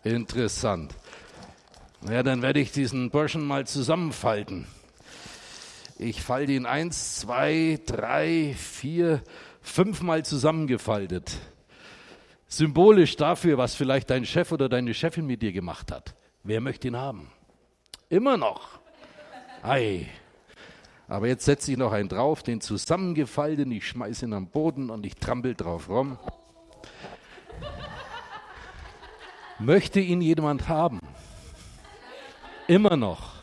Interessant. 0.02 0.96
Ja, 2.10 2.24
dann 2.24 2.42
werde 2.42 2.58
ich 2.58 2.72
diesen 2.72 3.10
Burschen 3.10 3.46
mal 3.46 3.68
zusammenfalten. 3.68 4.66
Ich 5.96 6.22
falte 6.22 6.52
ihn 6.52 6.66
eins, 6.66 7.20
zwei, 7.20 7.78
drei, 7.86 8.56
vier, 8.58 9.22
fünfmal 9.68 10.24
zusammengefaltet. 10.24 11.38
Symbolisch 12.48 13.16
dafür, 13.16 13.58
was 13.58 13.74
vielleicht 13.74 14.10
dein 14.10 14.24
Chef 14.24 14.52
oder 14.52 14.68
deine 14.68 14.94
Chefin 14.94 15.26
mit 15.26 15.42
dir 15.42 15.52
gemacht 15.52 15.92
hat. 15.92 16.14
Wer 16.42 16.60
möchte 16.60 16.88
ihn 16.88 16.96
haben? 16.96 17.30
Immer 18.08 18.36
noch. 18.36 18.80
Ei. 19.62 20.06
Aber 21.08 21.26
jetzt 21.26 21.44
setze 21.44 21.72
ich 21.72 21.78
noch 21.78 21.92
einen 21.92 22.08
drauf, 22.08 22.42
den 22.42 22.60
zusammengefalteten, 22.60 23.72
ich 23.72 23.86
schmeiße 23.86 24.26
ihn 24.26 24.32
am 24.32 24.48
Boden 24.48 24.90
und 24.90 25.04
ich 25.04 25.16
trampel 25.16 25.54
drauf 25.54 25.88
rum. 25.88 26.18
Möchte 29.58 30.00
ihn 30.00 30.20
jemand 30.20 30.68
haben? 30.68 31.00
Immer 32.66 32.96
noch. 32.96 33.34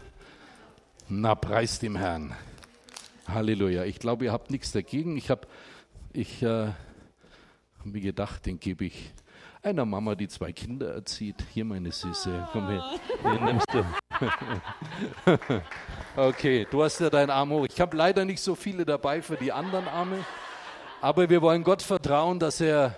Na, 1.10 1.36
preis 1.36 1.80
dem 1.80 1.96
Herrn. 1.96 2.34
Halleluja. 3.28 3.84
Ich 3.86 4.00
glaube, 4.00 4.26
ihr 4.26 4.32
habt 4.32 4.50
nichts 4.50 4.72
dagegen. 4.72 5.18
Ich 5.18 5.30
habe 5.30 5.48
ich 6.16 6.42
äh, 6.42 6.72
mir 7.84 8.02
gedacht, 8.02 8.46
den 8.46 8.60
gebe 8.60 8.86
ich 8.86 9.12
einer 9.62 9.86
Mama, 9.86 10.16
die 10.16 10.28
zwei 10.28 10.54
Kinder 10.54 10.94
erzieht. 10.94 11.44
Hier, 11.54 11.66
meine 11.66 11.92
Süße, 11.92 12.48
komm 12.52 12.70
her. 12.70 12.84
Den 13.24 13.44
nimmst 13.44 13.68
du. 13.74 13.84
okay, 16.16 16.68
du 16.70 16.84
hast 16.84 17.00
ja 17.00 17.10
deinen 17.10 17.32
Arm 17.32 17.50
hoch. 17.50 17.66
Ich 17.70 17.82
habe 17.82 17.98
leider 17.98 18.24
nicht 18.26 18.42
so 18.42 18.56
viele 18.56 18.86
dabei 18.86 19.22
für 19.22 19.36
die 19.36 19.52
anderen 19.52 19.88
Arme, 19.88 20.24
aber 21.02 21.30
wir 21.30 21.42
wollen 21.42 21.64
Gott 21.64 21.82
vertrauen, 21.82 22.40
dass 22.40 22.62
er 22.62 22.96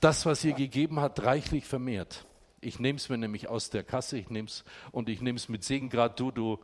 das, 0.00 0.26
was 0.26 0.44
er 0.44 0.52
gegeben 0.52 1.00
hat, 1.00 1.24
reichlich 1.24 1.64
vermehrt. 1.64 2.26
Ich 2.60 2.78
nehme 2.78 2.98
es 2.98 3.08
mir 3.08 3.18
nämlich 3.18 3.48
aus 3.48 3.70
der 3.70 3.82
Kasse, 3.82 4.18
ich 4.18 4.30
nehme 4.30 4.48
es 4.48 4.64
und 4.92 5.08
ich 5.08 5.20
nehme 5.20 5.36
es 5.36 5.48
mit 5.48 5.64
Segen. 5.64 5.88
Gerade 5.88 6.14
du, 6.14 6.30
du, 6.30 6.58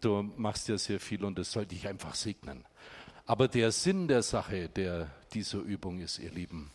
du 0.00 0.22
machst 0.36 0.68
ja 0.68 0.78
sehr 0.78 1.00
viel 1.00 1.24
und 1.24 1.38
das 1.38 1.52
sollte 1.52 1.74
ich 1.74 1.88
einfach 1.88 2.14
segnen. 2.14 2.64
Aber 3.28 3.46
der 3.46 3.72
Sinn 3.72 4.08
der 4.08 4.22
Sache, 4.22 4.70
der 4.70 5.10
dieser 5.34 5.58
Übung 5.58 6.00
ist, 6.00 6.18
ihr 6.18 6.30
Lieben, 6.30 6.70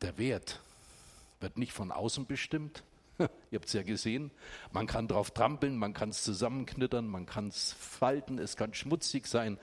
der 0.00 0.16
Wert 0.16 0.62
wird 1.40 1.58
nicht 1.58 1.72
von 1.74 1.92
außen 1.92 2.24
bestimmt. 2.24 2.82
Ihr 3.18 3.28
habt 3.58 3.66
es 3.66 3.74
ja 3.74 3.82
gesehen. 3.82 4.30
Man 4.72 4.86
kann 4.86 5.06
drauf 5.06 5.30
trampeln, 5.30 5.76
man 5.76 5.92
kann 5.92 6.08
es 6.08 6.22
zusammenknittern, 6.22 7.06
man 7.06 7.26
kann 7.26 7.48
es 7.48 7.74
falten, 7.74 8.38
es 8.38 8.56
kann 8.56 8.72
schmutzig 8.72 9.26
sein. 9.26 9.58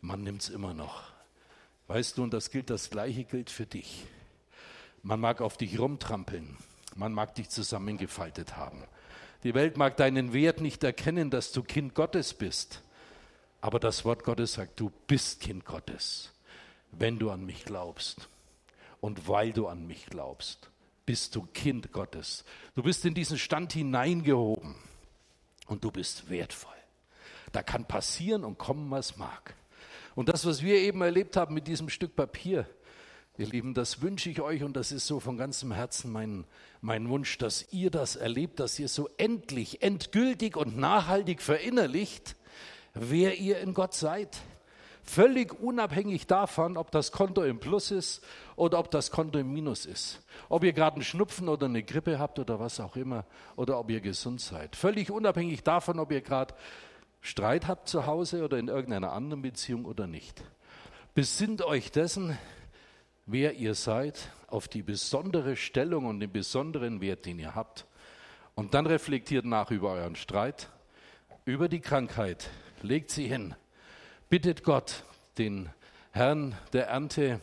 Man 0.00 0.24
nimmt 0.24 0.42
es 0.42 0.48
immer 0.48 0.74
noch. 0.74 1.12
Weißt 1.86 2.18
du, 2.18 2.24
und 2.24 2.34
das 2.34 2.50
gilt, 2.50 2.68
das 2.68 2.90
Gleiche 2.90 3.22
gilt 3.22 3.50
für 3.50 3.66
dich. 3.66 4.04
Man 5.04 5.20
mag 5.20 5.42
auf 5.42 5.56
dich 5.56 5.78
rumtrampeln, 5.78 6.56
man 6.96 7.12
mag 7.12 7.36
dich 7.36 7.50
zusammengefaltet 7.50 8.56
haben. 8.56 8.82
Die 9.44 9.54
Welt 9.54 9.76
mag 9.76 9.96
deinen 9.96 10.32
Wert 10.32 10.60
nicht 10.60 10.82
erkennen, 10.82 11.30
dass 11.30 11.52
du 11.52 11.62
Kind 11.62 11.94
Gottes 11.94 12.34
bist. 12.34 12.82
Aber 13.60 13.80
das 13.80 14.04
Wort 14.04 14.24
Gottes 14.24 14.54
sagt, 14.54 14.78
du 14.78 14.90
bist 15.06 15.40
Kind 15.40 15.64
Gottes, 15.64 16.32
wenn 16.92 17.18
du 17.18 17.30
an 17.30 17.44
mich 17.44 17.64
glaubst. 17.64 18.28
Und 19.00 19.28
weil 19.28 19.52
du 19.52 19.68
an 19.68 19.86
mich 19.86 20.06
glaubst, 20.06 20.70
bist 21.04 21.34
du 21.36 21.46
Kind 21.54 21.92
Gottes. 21.92 22.44
Du 22.74 22.82
bist 22.82 23.04
in 23.04 23.14
diesen 23.14 23.38
Stand 23.38 23.72
hineingehoben 23.72 24.74
und 25.66 25.84
du 25.84 25.90
bist 25.90 26.28
wertvoll. 26.28 26.72
Da 27.52 27.62
kann 27.62 27.86
passieren 27.86 28.44
und 28.44 28.58
kommen, 28.58 28.90
was 28.90 29.16
mag. 29.16 29.54
Und 30.14 30.28
das, 30.28 30.46
was 30.46 30.62
wir 30.62 30.76
eben 30.76 31.02
erlebt 31.02 31.36
haben 31.36 31.54
mit 31.54 31.68
diesem 31.68 31.88
Stück 31.88 32.16
Papier, 32.16 32.68
ihr 33.38 33.46
Lieben, 33.46 33.74
das 33.74 34.00
wünsche 34.00 34.30
ich 34.30 34.40
euch 34.40 34.62
und 34.62 34.76
das 34.76 34.92
ist 34.92 35.06
so 35.06 35.20
von 35.20 35.36
ganzem 35.36 35.72
Herzen 35.72 36.10
mein, 36.10 36.44
mein 36.80 37.08
Wunsch, 37.08 37.38
dass 37.38 37.72
ihr 37.72 37.90
das 37.90 38.16
erlebt, 38.16 38.60
dass 38.60 38.78
ihr 38.78 38.88
so 38.88 39.08
endlich, 39.18 39.82
endgültig 39.82 40.56
und 40.56 40.76
nachhaltig 40.76 41.42
verinnerlicht, 41.42 42.35
wer 42.98 43.38
ihr 43.38 43.58
in 43.58 43.74
Gott 43.74 43.94
seid. 43.94 44.38
Völlig 45.02 45.60
unabhängig 45.60 46.26
davon, 46.26 46.76
ob 46.76 46.90
das 46.90 47.12
Konto 47.12 47.44
im 47.44 47.60
Plus 47.60 47.92
ist 47.92 48.24
oder 48.56 48.80
ob 48.80 48.90
das 48.90 49.12
Konto 49.12 49.38
im 49.38 49.52
Minus 49.52 49.86
ist. 49.86 50.20
Ob 50.48 50.64
ihr 50.64 50.72
gerade 50.72 50.96
einen 50.96 51.04
Schnupfen 51.04 51.48
oder 51.48 51.66
eine 51.66 51.84
Grippe 51.84 52.18
habt 52.18 52.40
oder 52.40 52.58
was 52.58 52.80
auch 52.80 52.96
immer 52.96 53.24
oder 53.54 53.78
ob 53.78 53.88
ihr 53.88 54.00
gesund 54.00 54.40
seid. 54.40 54.74
Völlig 54.74 55.12
unabhängig 55.12 55.62
davon, 55.62 56.00
ob 56.00 56.10
ihr 56.10 56.22
gerade 56.22 56.54
Streit 57.20 57.68
habt 57.68 57.88
zu 57.88 58.06
Hause 58.06 58.42
oder 58.42 58.58
in 58.58 58.66
irgendeiner 58.66 59.12
anderen 59.12 59.42
Beziehung 59.42 59.84
oder 59.84 60.08
nicht. 60.08 60.42
Besinnt 61.14 61.62
euch 61.62 61.92
dessen, 61.92 62.36
wer 63.26 63.54
ihr 63.54 63.74
seid, 63.74 64.30
auf 64.48 64.66
die 64.66 64.82
besondere 64.82 65.56
Stellung 65.56 66.06
und 66.06 66.18
den 66.18 66.32
besonderen 66.32 67.00
Wert, 67.00 67.26
den 67.26 67.38
ihr 67.38 67.54
habt. 67.54 67.86
Und 68.54 68.74
dann 68.74 68.86
reflektiert 68.86 69.44
nach 69.44 69.70
über 69.70 69.92
euren 69.92 70.16
Streit, 70.16 70.68
über 71.44 71.68
die 71.68 71.80
Krankheit, 71.80 72.50
legt 72.86 73.10
sie 73.10 73.26
hin. 73.26 73.54
Bittet 74.28 74.64
Gott, 74.64 75.04
den 75.38 75.70
Herrn 76.12 76.56
der 76.72 76.88
Ernte, 76.88 77.40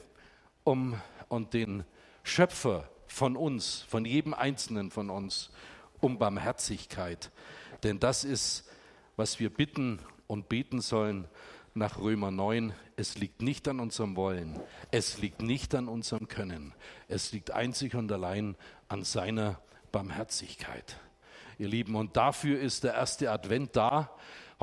um 0.64 1.00
und 1.28 1.54
den 1.54 1.84
Schöpfer 2.24 2.90
von 3.08 3.36
uns, 3.36 3.82
von 3.88 4.06
jedem 4.06 4.34
Einzelnen 4.34 4.90
von 4.90 5.10
uns, 5.10 5.52
um 6.00 6.18
Barmherzigkeit. 6.18 7.32
Denn 7.84 8.00
das 8.00 8.24
ist, 8.24 8.70
was 9.16 9.40
wir 9.40 9.54
bitten 9.54 10.00
und 10.28 10.50
beten 10.50 10.82
sollen 10.82 11.28
nach 11.74 12.00
Römer 12.00 12.32
9. 12.32 12.74
Es 12.96 13.18
liegt 13.18 13.42
nicht 13.42 13.68
an 13.68 13.80
unserem 13.80 14.16
Wollen, 14.16 14.60
es 14.92 15.18
liegt 15.18 15.42
nicht 15.42 15.76
an 15.76 15.88
unserem 15.88 16.28
Können, 16.28 16.74
es 17.08 17.32
liegt 17.32 17.52
einzig 17.52 17.96
und 17.96 18.12
allein 18.12 18.56
an 18.88 19.04
seiner 19.04 19.60
Barmherzigkeit. 19.92 20.98
Ihr 21.60 21.68
Lieben, 21.68 21.96
und 21.96 22.18
dafür 22.18 22.60
ist 22.60 22.84
der 22.84 22.94
erste 22.94 23.32
Advent 23.32 23.76
da, 23.76 24.10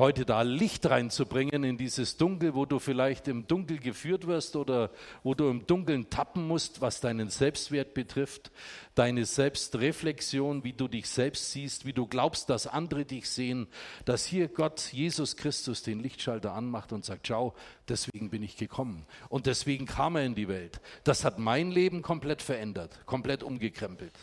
heute 0.00 0.24
da 0.24 0.42
Licht 0.42 0.88
reinzubringen 0.88 1.62
in 1.62 1.76
dieses 1.76 2.16
Dunkel, 2.16 2.54
wo 2.54 2.64
du 2.64 2.78
vielleicht 2.78 3.28
im 3.28 3.46
Dunkel 3.46 3.78
geführt 3.78 4.26
wirst 4.26 4.56
oder 4.56 4.90
wo 5.22 5.34
du 5.34 5.48
im 5.48 5.66
Dunkeln 5.66 6.08
tappen 6.08 6.48
musst, 6.48 6.80
was 6.80 7.00
deinen 7.00 7.28
Selbstwert 7.28 7.92
betrifft, 7.92 8.50
deine 8.94 9.26
Selbstreflexion, 9.26 10.64
wie 10.64 10.72
du 10.72 10.88
dich 10.88 11.08
selbst 11.08 11.52
siehst, 11.52 11.84
wie 11.84 11.92
du 11.92 12.06
glaubst, 12.06 12.48
dass 12.48 12.66
andere 12.66 13.04
dich 13.04 13.28
sehen, 13.28 13.68
dass 14.06 14.24
hier 14.24 14.48
Gott, 14.48 14.90
Jesus 14.92 15.36
Christus, 15.36 15.82
den 15.82 16.00
Lichtschalter 16.00 16.54
anmacht 16.54 16.92
und 16.92 17.04
sagt, 17.04 17.28
schau, 17.28 17.54
deswegen 17.88 18.30
bin 18.30 18.42
ich 18.42 18.56
gekommen 18.56 19.06
und 19.28 19.46
deswegen 19.46 19.84
kam 19.84 20.16
er 20.16 20.24
in 20.24 20.34
die 20.34 20.48
Welt. 20.48 20.80
Das 21.04 21.24
hat 21.24 21.38
mein 21.38 21.70
Leben 21.70 22.02
komplett 22.02 22.40
verändert, 22.40 23.04
komplett 23.06 23.42
umgekrempelt. 23.42 24.14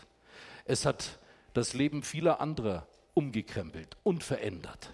Es 0.64 0.84
hat 0.84 1.20
das 1.54 1.72
Leben 1.72 2.02
vieler 2.02 2.40
anderer 2.40 2.86
umgekrempelt 3.14 3.96
und 4.02 4.24
verändert 4.24 4.92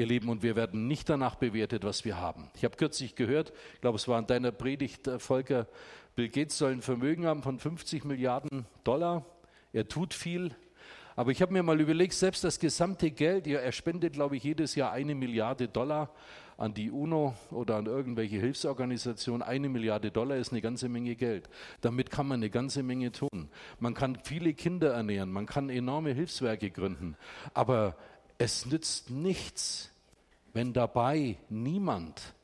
ihr 0.00 0.06
Lieben, 0.06 0.28
und 0.30 0.42
wir 0.42 0.56
werden 0.56 0.88
nicht 0.88 1.08
danach 1.08 1.36
bewertet, 1.36 1.84
was 1.84 2.04
wir 2.04 2.18
haben. 2.18 2.50
Ich 2.56 2.64
habe 2.64 2.76
kürzlich 2.76 3.14
gehört, 3.14 3.52
ich 3.74 3.80
glaube, 3.82 3.96
es 3.96 4.08
war 4.08 4.18
in 4.18 4.26
deiner 4.26 4.50
Predigt, 4.50 5.06
äh, 5.06 5.18
Volker, 5.18 5.66
Bill 6.16 6.28
Gates 6.28 6.58
soll 6.58 6.72
ein 6.72 6.82
Vermögen 6.82 7.26
haben 7.26 7.42
von 7.42 7.58
50 7.58 8.04
Milliarden 8.04 8.66
Dollar. 8.82 9.24
Er 9.72 9.86
tut 9.86 10.12
viel. 10.12 10.56
Aber 11.14 11.30
ich 11.30 11.42
habe 11.42 11.52
mir 11.52 11.62
mal 11.62 11.80
überlegt, 11.80 12.14
selbst 12.14 12.42
das 12.42 12.58
gesamte 12.58 13.10
Geld, 13.10 13.46
er 13.46 13.70
spendet, 13.72 14.14
glaube 14.14 14.36
ich, 14.36 14.42
jedes 14.42 14.74
Jahr 14.74 14.90
eine 14.92 15.14
Milliarde 15.14 15.68
Dollar 15.68 16.10
an 16.56 16.74
die 16.74 16.90
UNO 16.90 17.34
oder 17.50 17.76
an 17.76 17.86
irgendwelche 17.86 18.38
Hilfsorganisationen. 18.38 19.42
Eine 19.42 19.68
Milliarde 19.68 20.10
Dollar 20.10 20.36
ist 20.36 20.50
eine 20.50 20.60
ganze 20.60 20.88
Menge 20.88 21.14
Geld. 21.14 21.48
Damit 21.80 22.10
kann 22.10 22.26
man 22.26 22.40
eine 22.40 22.50
ganze 22.50 22.82
Menge 22.82 23.12
tun. 23.12 23.48
Man 23.78 23.94
kann 23.94 24.18
viele 24.24 24.54
Kinder 24.54 24.92
ernähren, 24.92 25.30
man 25.30 25.46
kann 25.46 25.70
enorme 25.70 26.12
Hilfswerke 26.12 26.70
gründen. 26.70 27.16
Aber 27.54 27.96
es 28.38 28.64
nützt 28.64 29.10
nichts, 29.10 29.89
wenn 30.52 30.72
dabei 30.72 31.36
niemand 31.48 32.34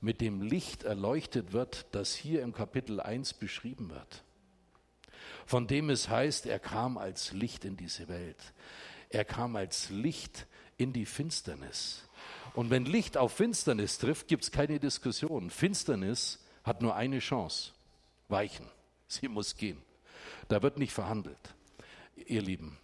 mit 0.00 0.20
dem 0.20 0.42
Licht 0.42 0.82
erleuchtet 0.82 1.52
wird, 1.52 1.86
das 1.92 2.14
hier 2.14 2.42
im 2.42 2.52
Kapitel 2.52 3.00
1 3.00 3.34
beschrieben 3.34 3.90
wird. 3.90 4.24
Von 5.46 5.66
dem 5.66 5.90
es 5.90 6.08
heißt, 6.08 6.46
er 6.46 6.58
kam 6.58 6.98
als 6.98 7.32
Licht 7.32 7.64
in 7.64 7.76
diese 7.76 8.08
Welt. 8.08 8.52
Er 9.08 9.24
kam 9.24 9.56
als 9.56 9.90
Licht 9.90 10.46
in 10.76 10.92
die 10.92 11.06
Finsternis. 11.06 12.04
Und 12.54 12.70
wenn 12.70 12.84
Licht 12.84 13.16
auf 13.16 13.32
Finsternis 13.32 13.98
trifft, 13.98 14.28
gibt 14.28 14.44
es 14.44 14.50
keine 14.50 14.78
Diskussion. 14.78 15.50
Finsternis 15.50 16.44
hat 16.62 16.82
nur 16.82 16.94
eine 16.94 17.18
Chance, 17.18 17.72
weichen. 18.28 18.66
Sie 19.06 19.28
muss 19.28 19.56
gehen. 19.56 19.80
Da 20.48 20.62
wird 20.62 20.78
nicht 20.78 20.92
verhandelt, 20.92 21.54
ihr 22.26 22.42
Lieben. 22.42 22.78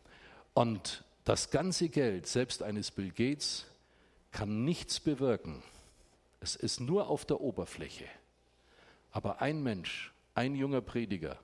Und 0.55 1.05
das 1.25 1.51
ganze 1.51 1.89
Geld, 1.89 2.27
selbst 2.27 2.63
eines 2.63 2.91
Bill 2.91 3.11
Gates, 3.11 3.67
kann 4.33 4.65
nichts 4.65 5.01
bewirken. 5.01 5.63
Es 6.41 6.57
ist 6.57 6.81
nur 6.81 7.09
auf 7.09 7.25
der 7.25 7.41
Oberfläche. 7.41 8.07
Aber 9.13 9.43
ein 9.43 9.63
Mensch, 9.63 10.13
ein 10.35 10.55
junger 10.55 10.81
Prediger 10.81 11.39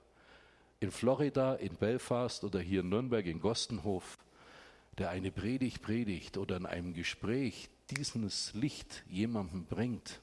in 0.79 0.91
Florida, 0.91 1.55
in 1.55 1.75
Belfast 1.75 2.43
oder 2.43 2.59
hier 2.59 2.81
in 2.81 2.89
Nürnberg, 2.89 3.25
in 3.25 3.39
Gostenhof, 3.41 4.19
der 4.97 5.09
eine 5.09 5.31
Predigt 5.31 5.81
predigt 5.81 6.37
oder 6.37 6.57
in 6.57 6.65
einem 6.65 6.93
Gespräch 6.93 7.69
dieses 7.89 8.53
Licht 8.53 9.03
jemandem 9.09 9.65
bringt, 9.65 10.21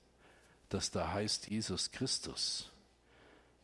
das 0.69 0.91
da 0.91 1.13
heißt 1.13 1.49
Jesus 1.49 1.91
Christus, 1.91 2.71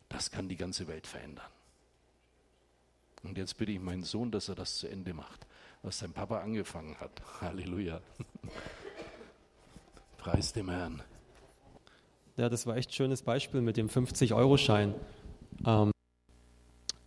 das 0.09 0.31
kann 0.31 0.49
die 0.49 0.57
ganze 0.57 0.87
Welt 0.87 1.07
verändern. 1.07 1.49
Und 3.23 3.37
jetzt 3.37 3.57
bitte 3.57 3.71
ich 3.71 3.79
meinen 3.79 4.03
Sohn, 4.03 4.31
dass 4.31 4.49
er 4.49 4.55
das 4.55 4.77
zu 4.77 4.87
Ende 4.87 5.13
macht 5.13 5.45
was 5.83 5.99
sein 5.99 6.13
Papa 6.13 6.39
angefangen 6.39 6.99
hat. 6.99 7.11
Halleluja. 7.41 8.01
Preis 10.21 10.53
dem 10.53 10.69
Herrn. 10.69 11.01
Ja, 12.37 12.47
das 12.47 12.67
war 12.67 12.77
echt 12.77 12.91
ein 12.91 12.93
schönes 12.93 13.23
Beispiel 13.23 13.59
mit 13.59 13.75
dem 13.75 13.89
50-Euro-Schein. 13.89 14.93
Ähm, 15.65 15.91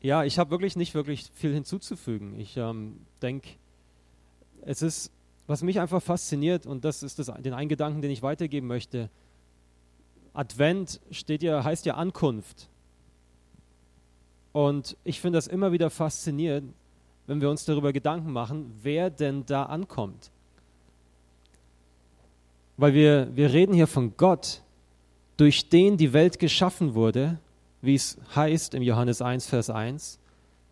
ja, 0.02 0.24
ich 0.24 0.36
habe 0.40 0.50
wirklich 0.50 0.74
nicht 0.74 0.94
wirklich 0.96 1.30
viel 1.32 1.54
hinzuzufügen. 1.54 2.38
Ich 2.40 2.56
ähm, 2.56 3.06
denke, 3.22 3.50
es 4.62 4.82
ist, 4.82 5.12
was 5.46 5.62
mich 5.62 5.78
einfach 5.78 6.02
fasziniert, 6.02 6.66
und 6.66 6.84
das 6.84 7.04
ist 7.04 7.20
das, 7.20 7.32
den 7.38 7.54
einen 7.54 7.68
Gedanken, 7.68 8.02
den 8.02 8.10
ich 8.10 8.22
weitergeben 8.22 8.66
möchte. 8.66 9.08
Advent 10.32 11.00
steht 11.12 11.44
ja, 11.44 11.62
heißt 11.62 11.86
ja 11.86 11.94
Ankunft. 11.94 12.68
Und 14.50 14.96
ich 15.04 15.20
finde 15.20 15.36
das 15.36 15.46
immer 15.46 15.70
wieder 15.70 15.88
faszinierend, 15.88 16.74
wenn 17.28 17.40
wir 17.40 17.48
uns 17.48 17.64
darüber 17.64 17.92
Gedanken 17.92 18.32
machen, 18.32 18.74
wer 18.82 19.08
denn 19.08 19.46
da 19.46 19.66
ankommt. 19.66 20.32
Weil 22.76 22.94
wir, 22.94 23.28
wir 23.34 23.52
reden 23.52 23.74
hier 23.74 23.86
von 23.86 24.16
Gott, 24.16 24.62
durch 25.36 25.68
den 25.68 25.96
die 25.96 26.12
Welt 26.12 26.38
geschaffen 26.38 26.94
wurde, 26.94 27.38
wie 27.82 27.94
es 27.94 28.18
heißt 28.34 28.74
im 28.74 28.82
Johannes 28.82 29.20
1, 29.20 29.46
Vers 29.46 29.70
1. 29.70 30.18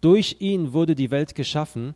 Durch 0.00 0.36
ihn 0.40 0.72
wurde 0.72 0.94
die 0.94 1.10
Welt 1.10 1.34
geschaffen 1.34 1.94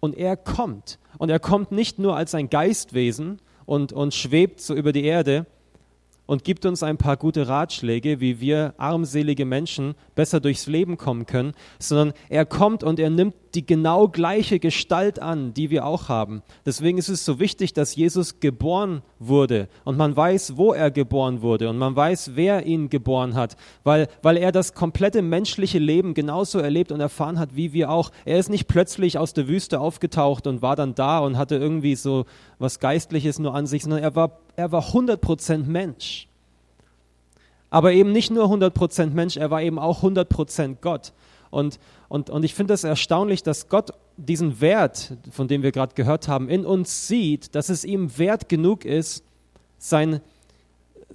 und 0.00 0.16
er 0.16 0.36
kommt. 0.36 0.98
Und 1.18 1.30
er 1.30 1.38
kommt 1.38 1.72
nicht 1.72 1.98
nur 1.98 2.16
als 2.16 2.34
ein 2.34 2.50
Geistwesen 2.50 3.40
und, 3.66 3.92
und 3.92 4.12
schwebt 4.14 4.60
so 4.60 4.74
über 4.74 4.92
die 4.92 5.04
Erde, 5.04 5.46
und 6.26 6.44
gibt 6.44 6.64
uns 6.66 6.82
ein 6.82 6.96
paar 6.96 7.16
gute 7.16 7.48
Ratschläge, 7.48 8.20
wie 8.20 8.40
wir 8.40 8.74
armselige 8.78 9.44
Menschen 9.44 9.94
besser 10.14 10.40
durchs 10.40 10.66
Leben 10.66 10.96
kommen 10.96 11.26
können, 11.26 11.52
sondern 11.78 12.14
er 12.28 12.46
kommt 12.46 12.82
und 12.82 12.98
er 12.98 13.10
nimmt 13.10 13.34
die 13.54 13.66
genau 13.66 14.08
gleiche 14.08 14.58
Gestalt 14.58 15.18
an, 15.20 15.54
die 15.54 15.70
wir 15.70 15.86
auch 15.86 16.08
haben. 16.08 16.42
Deswegen 16.66 16.98
ist 16.98 17.08
es 17.08 17.24
so 17.24 17.38
wichtig, 17.38 17.72
dass 17.72 17.96
Jesus 17.96 18.40
geboren 18.40 19.02
wurde 19.18 19.68
und 19.84 19.96
man 19.96 20.16
weiß, 20.16 20.56
wo 20.56 20.72
er 20.72 20.90
geboren 20.90 21.42
wurde 21.42 21.68
und 21.68 21.78
man 21.78 21.94
weiß, 21.96 22.32
wer 22.34 22.66
ihn 22.66 22.90
geboren 22.90 23.34
hat, 23.34 23.56
weil, 23.82 24.08
weil 24.22 24.36
er 24.36 24.52
das 24.52 24.74
komplette 24.74 25.22
menschliche 25.22 25.78
Leben 25.78 26.14
genauso 26.14 26.58
erlebt 26.58 26.92
und 26.92 27.00
erfahren 27.00 27.38
hat, 27.38 27.56
wie 27.56 27.72
wir 27.72 27.90
auch. 27.90 28.10
Er 28.24 28.38
ist 28.38 28.50
nicht 28.50 28.68
plötzlich 28.68 29.18
aus 29.18 29.32
der 29.32 29.48
Wüste 29.48 29.80
aufgetaucht 29.80 30.46
und 30.46 30.62
war 30.62 30.76
dann 30.76 30.94
da 30.94 31.18
und 31.18 31.38
hatte 31.38 31.56
irgendwie 31.56 31.94
so 31.94 32.26
was 32.58 32.80
Geistliches 32.80 33.38
nur 33.38 33.54
an 33.54 33.66
sich, 33.66 33.82
sondern 33.82 34.02
er 34.02 34.14
war, 34.14 34.40
er 34.56 34.72
war 34.72 34.82
100% 34.82 35.64
Mensch. 35.64 36.28
Aber 37.74 37.92
eben 37.92 38.12
nicht 38.12 38.30
nur 38.30 38.44
100% 38.44 39.14
Mensch, 39.14 39.36
er 39.36 39.50
war 39.50 39.60
eben 39.60 39.80
auch 39.80 40.04
100% 40.04 40.76
Gott. 40.80 41.12
Und, 41.50 41.80
und, 42.08 42.30
und 42.30 42.44
ich 42.44 42.54
finde 42.54 42.72
es 42.72 42.82
das 42.82 42.88
erstaunlich, 42.88 43.42
dass 43.42 43.68
Gott 43.68 43.90
diesen 44.16 44.60
Wert, 44.60 45.16
von 45.32 45.48
dem 45.48 45.64
wir 45.64 45.72
gerade 45.72 45.96
gehört 45.96 46.28
haben, 46.28 46.48
in 46.48 46.64
uns 46.64 47.08
sieht, 47.08 47.56
dass 47.56 47.70
es 47.70 47.84
ihm 47.84 48.16
wert 48.16 48.48
genug 48.48 48.84
ist, 48.84 49.24
sein, 49.76 50.20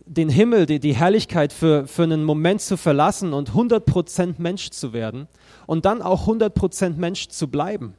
den 0.06 0.28
Himmel, 0.28 0.66
die, 0.66 0.82
die 0.82 0.94
Herrlichkeit 0.94 1.54
für, 1.54 1.88
für 1.88 2.04
einen 2.04 2.26
Moment 2.26 2.60
zu 2.60 2.76
verlassen 2.76 3.32
und 3.32 3.52
100% 3.52 4.36
Mensch 4.38 4.72
zu 4.72 4.92
werden 4.92 5.30
und 5.66 5.86
dann 5.86 6.02
auch 6.02 6.28
100% 6.28 6.98
Mensch 6.98 7.30
zu 7.30 7.48
bleiben. 7.48 7.94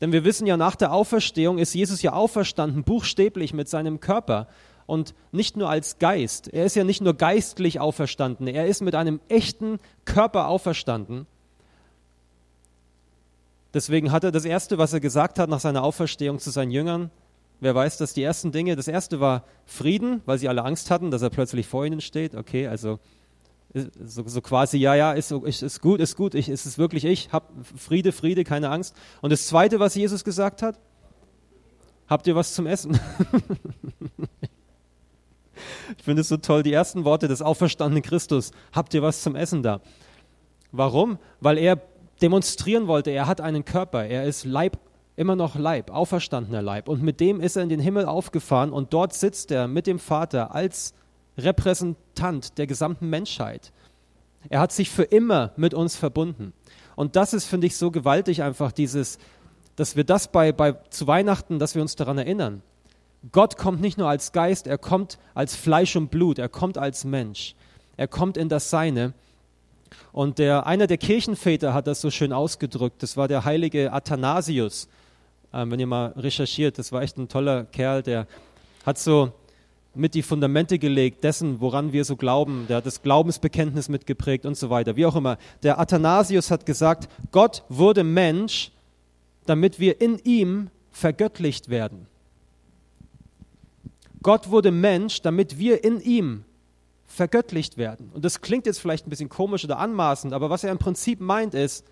Denn 0.00 0.10
wir 0.10 0.24
wissen 0.24 0.46
ja, 0.46 0.56
nach 0.56 0.74
der 0.74 0.94
Auferstehung 0.94 1.58
ist 1.58 1.74
Jesus 1.74 2.00
ja 2.00 2.14
auferstanden, 2.14 2.82
buchstäblich 2.82 3.52
mit 3.52 3.68
seinem 3.68 4.00
Körper 4.00 4.48
und 4.86 5.14
nicht 5.30 5.56
nur 5.56 5.68
als 5.68 5.98
Geist. 5.98 6.48
Er 6.48 6.64
ist 6.64 6.76
ja 6.76 6.84
nicht 6.84 7.00
nur 7.00 7.14
geistlich 7.14 7.80
auferstanden, 7.80 8.46
er 8.46 8.66
ist 8.66 8.82
mit 8.82 8.94
einem 8.94 9.20
echten 9.28 9.78
Körper 10.04 10.48
auferstanden. 10.48 11.26
Deswegen 13.74 14.12
hat 14.12 14.24
er 14.24 14.32
das 14.32 14.44
Erste, 14.44 14.76
was 14.78 14.92
er 14.92 15.00
gesagt 15.00 15.38
hat 15.38 15.48
nach 15.48 15.60
seiner 15.60 15.82
Auferstehung 15.82 16.38
zu 16.38 16.50
seinen 16.50 16.70
Jüngern, 16.70 17.10
wer 17.60 17.74
weiß, 17.74 17.96
dass 17.96 18.12
die 18.12 18.22
ersten 18.22 18.52
Dinge, 18.52 18.76
das 18.76 18.88
Erste 18.88 19.20
war 19.20 19.44
Frieden, 19.64 20.20
weil 20.26 20.38
sie 20.38 20.48
alle 20.48 20.64
Angst 20.64 20.90
hatten, 20.90 21.10
dass 21.10 21.22
er 21.22 21.30
plötzlich 21.30 21.66
vor 21.66 21.86
ihnen 21.86 22.00
steht. 22.00 22.34
Okay, 22.34 22.66
also 22.66 22.98
so, 24.04 24.22
so, 24.26 24.40
quasi, 24.42 24.76
ja, 24.76 24.94
ja, 24.94 25.12
ist, 25.12 25.30
ist, 25.32 25.80
gut, 25.80 26.00
ist 26.00 26.16
gut, 26.16 26.34
ich, 26.34 26.50
ist 26.50 26.66
es 26.66 26.76
wirklich 26.76 27.06
ich, 27.06 27.32
hab 27.32 27.50
Friede, 27.76 28.12
Friede, 28.12 28.44
keine 28.44 28.68
Angst. 28.68 28.94
Und 29.22 29.30
das 29.30 29.46
Zweite, 29.46 29.80
was 29.80 29.94
Jesus 29.94 30.24
gesagt 30.24 30.60
hat, 30.60 30.78
habt 32.06 32.26
ihr 32.26 32.36
was 32.36 32.52
zum 32.52 32.66
Essen? 32.66 33.00
ich 35.96 36.04
finde 36.04 36.22
es 36.22 36.28
so 36.28 36.36
toll, 36.36 36.62
die 36.62 36.72
ersten 36.72 37.04
Worte 37.04 37.28
des 37.28 37.42
auferstandenen 37.42 38.02
Christus, 38.02 38.52
habt 38.72 38.94
ihr 38.94 39.02
was 39.02 39.22
zum 39.22 39.36
Essen 39.36 39.62
da? 39.62 39.80
Warum? 40.70 41.18
Weil 41.40 41.58
er 41.58 41.80
demonstrieren 42.20 42.86
wollte, 42.86 43.10
er 43.10 43.26
hat 43.26 43.40
einen 43.40 43.64
Körper, 43.64 44.04
er 44.04 44.24
ist 44.24 44.44
Leib, 44.44 44.78
immer 45.16 45.36
noch 45.36 45.56
Leib, 45.56 45.90
auferstandener 45.90 46.62
Leib. 46.62 46.88
Und 46.88 47.02
mit 47.02 47.20
dem 47.20 47.40
ist 47.40 47.56
er 47.56 47.62
in 47.62 47.68
den 47.68 47.80
Himmel 47.80 48.06
aufgefahren 48.06 48.72
und 48.72 48.92
dort 48.94 49.12
sitzt 49.12 49.50
er 49.50 49.68
mit 49.68 49.86
dem 49.86 49.98
Vater 49.98 50.54
als 50.54 50.94
Repräsentant 51.36 52.58
der 52.58 52.66
gesamten 52.66 53.10
Menschheit. 53.10 53.72
Er 54.48 54.60
hat 54.60 54.72
sich 54.72 54.90
für 54.90 55.04
immer 55.04 55.52
mit 55.56 55.74
uns 55.74 55.96
verbunden. 55.96 56.52
Und 56.96 57.16
das 57.16 57.32
ist, 57.32 57.46
finde 57.46 57.66
ich, 57.66 57.76
so 57.76 57.90
gewaltig 57.90 58.42
einfach, 58.42 58.72
dieses, 58.72 59.18
dass 59.76 59.96
wir 59.96 60.04
das 60.04 60.30
bei, 60.30 60.52
bei 60.52 60.72
zu 60.90 61.06
Weihnachten, 61.06 61.58
dass 61.58 61.74
wir 61.74 61.82
uns 61.82 61.96
daran 61.96 62.18
erinnern. 62.18 62.62
Gott 63.30 63.56
kommt 63.56 63.80
nicht 63.80 63.98
nur 63.98 64.08
als 64.08 64.32
Geist, 64.32 64.66
er 64.66 64.78
kommt 64.78 65.18
als 65.34 65.54
Fleisch 65.54 65.94
und 65.94 66.10
Blut, 66.10 66.38
er 66.38 66.48
kommt 66.48 66.76
als 66.76 67.04
Mensch. 67.04 67.54
Er 67.96 68.08
kommt 68.08 68.36
in 68.36 68.48
das 68.48 68.70
Seine. 68.70 69.12
Und 70.12 70.38
der, 70.38 70.66
einer 70.66 70.86
der 70.86 70.98
Kirchenväter 70.98 71.72
hat 71.74 71.86
das 71.86 72.00
so 72.00 72.10
schön 72.10 72.32
ausgedrückt, 72.32 73.02
das 73.02 73.16
war 73.16 73.28
der 73.28 73.44
heilige 73.44 73.92
Athanasius. 73.92 74.88
ähm, 75.52 75.70
wenn 75.70 75.80
ihr 75.80 75.86
mal 75.86 76.12
recherchiert. 76.16 76.78
Das 76.78 76.92
war 76.92 77.02
echt 77.02 77.18
ein 77.18 77.28
toller 77.28 77.64
Kerl, 77.64 78.02
der 78.02 78.26
hat 78.84 78.98
so 78.98 79.32
mit 79.94 80.14
die 80.14 80.22
Fundamente 80.22 80.78
gelegt 80.78 81.22
dessen, 81.22 81.60
woran 81.60 81.92
wir 81.92 82.04
so 82.04 82.16
glauben. 82.16 82.64
Der 82.68 82.78
hat 82.78 82.86
das 82.86 83.02
Glaubensbekenntnis 83.02 83.88
mitgeprägt 83.88 84.46
und 84.46 84.56
so 84.56 84.70
weiter. 84.70 84.96
Wie 84.96 85.04
auch 85.04 85.16
immer. 85.16 85.36
Der 85.62 85.78
Athanasius 85.78 86.50
hat 86.50 86.64
gesagt, 86.64 87.08
Gott 87.30 87.62
wurde 87.68 88.02
Mensch, 88.02 88.72
damit 89.44 89.78
wir 89.78 90.00
in 90.00 90.18
ihm 90.24 90.70
vergöttlicht 90.92 91.68
werden. 91.68 92.06
Gott 94.22 94.50
wurde 94.50 94.70
Mensch, 94.70 95.22
damit 95.22 95.58
wir 95.58 95.84
in 95.84 96.00
ihm 96.00 96.44
vergöttlicht 97.06 97.76
werden. 97.76 98.10
Und 98.14 98.24
das 98.24 98.40
klingt 98.40 98.66
jetzt 98.66 98.78
vielleicht 98.78 99.06
ein 99.06 99.10
bisschen 99.10 99.28
komisch 99.28 99.64
oder 99.64 99.78
anmaßend, 99.78 100.32
aber 100.32 100.48
was 100.48 100.64
er 100.64 100.72
im 100.72 100.78
Prinzip 100.78 101.20
meint 101.20 101.54
ist, 101.54 101.84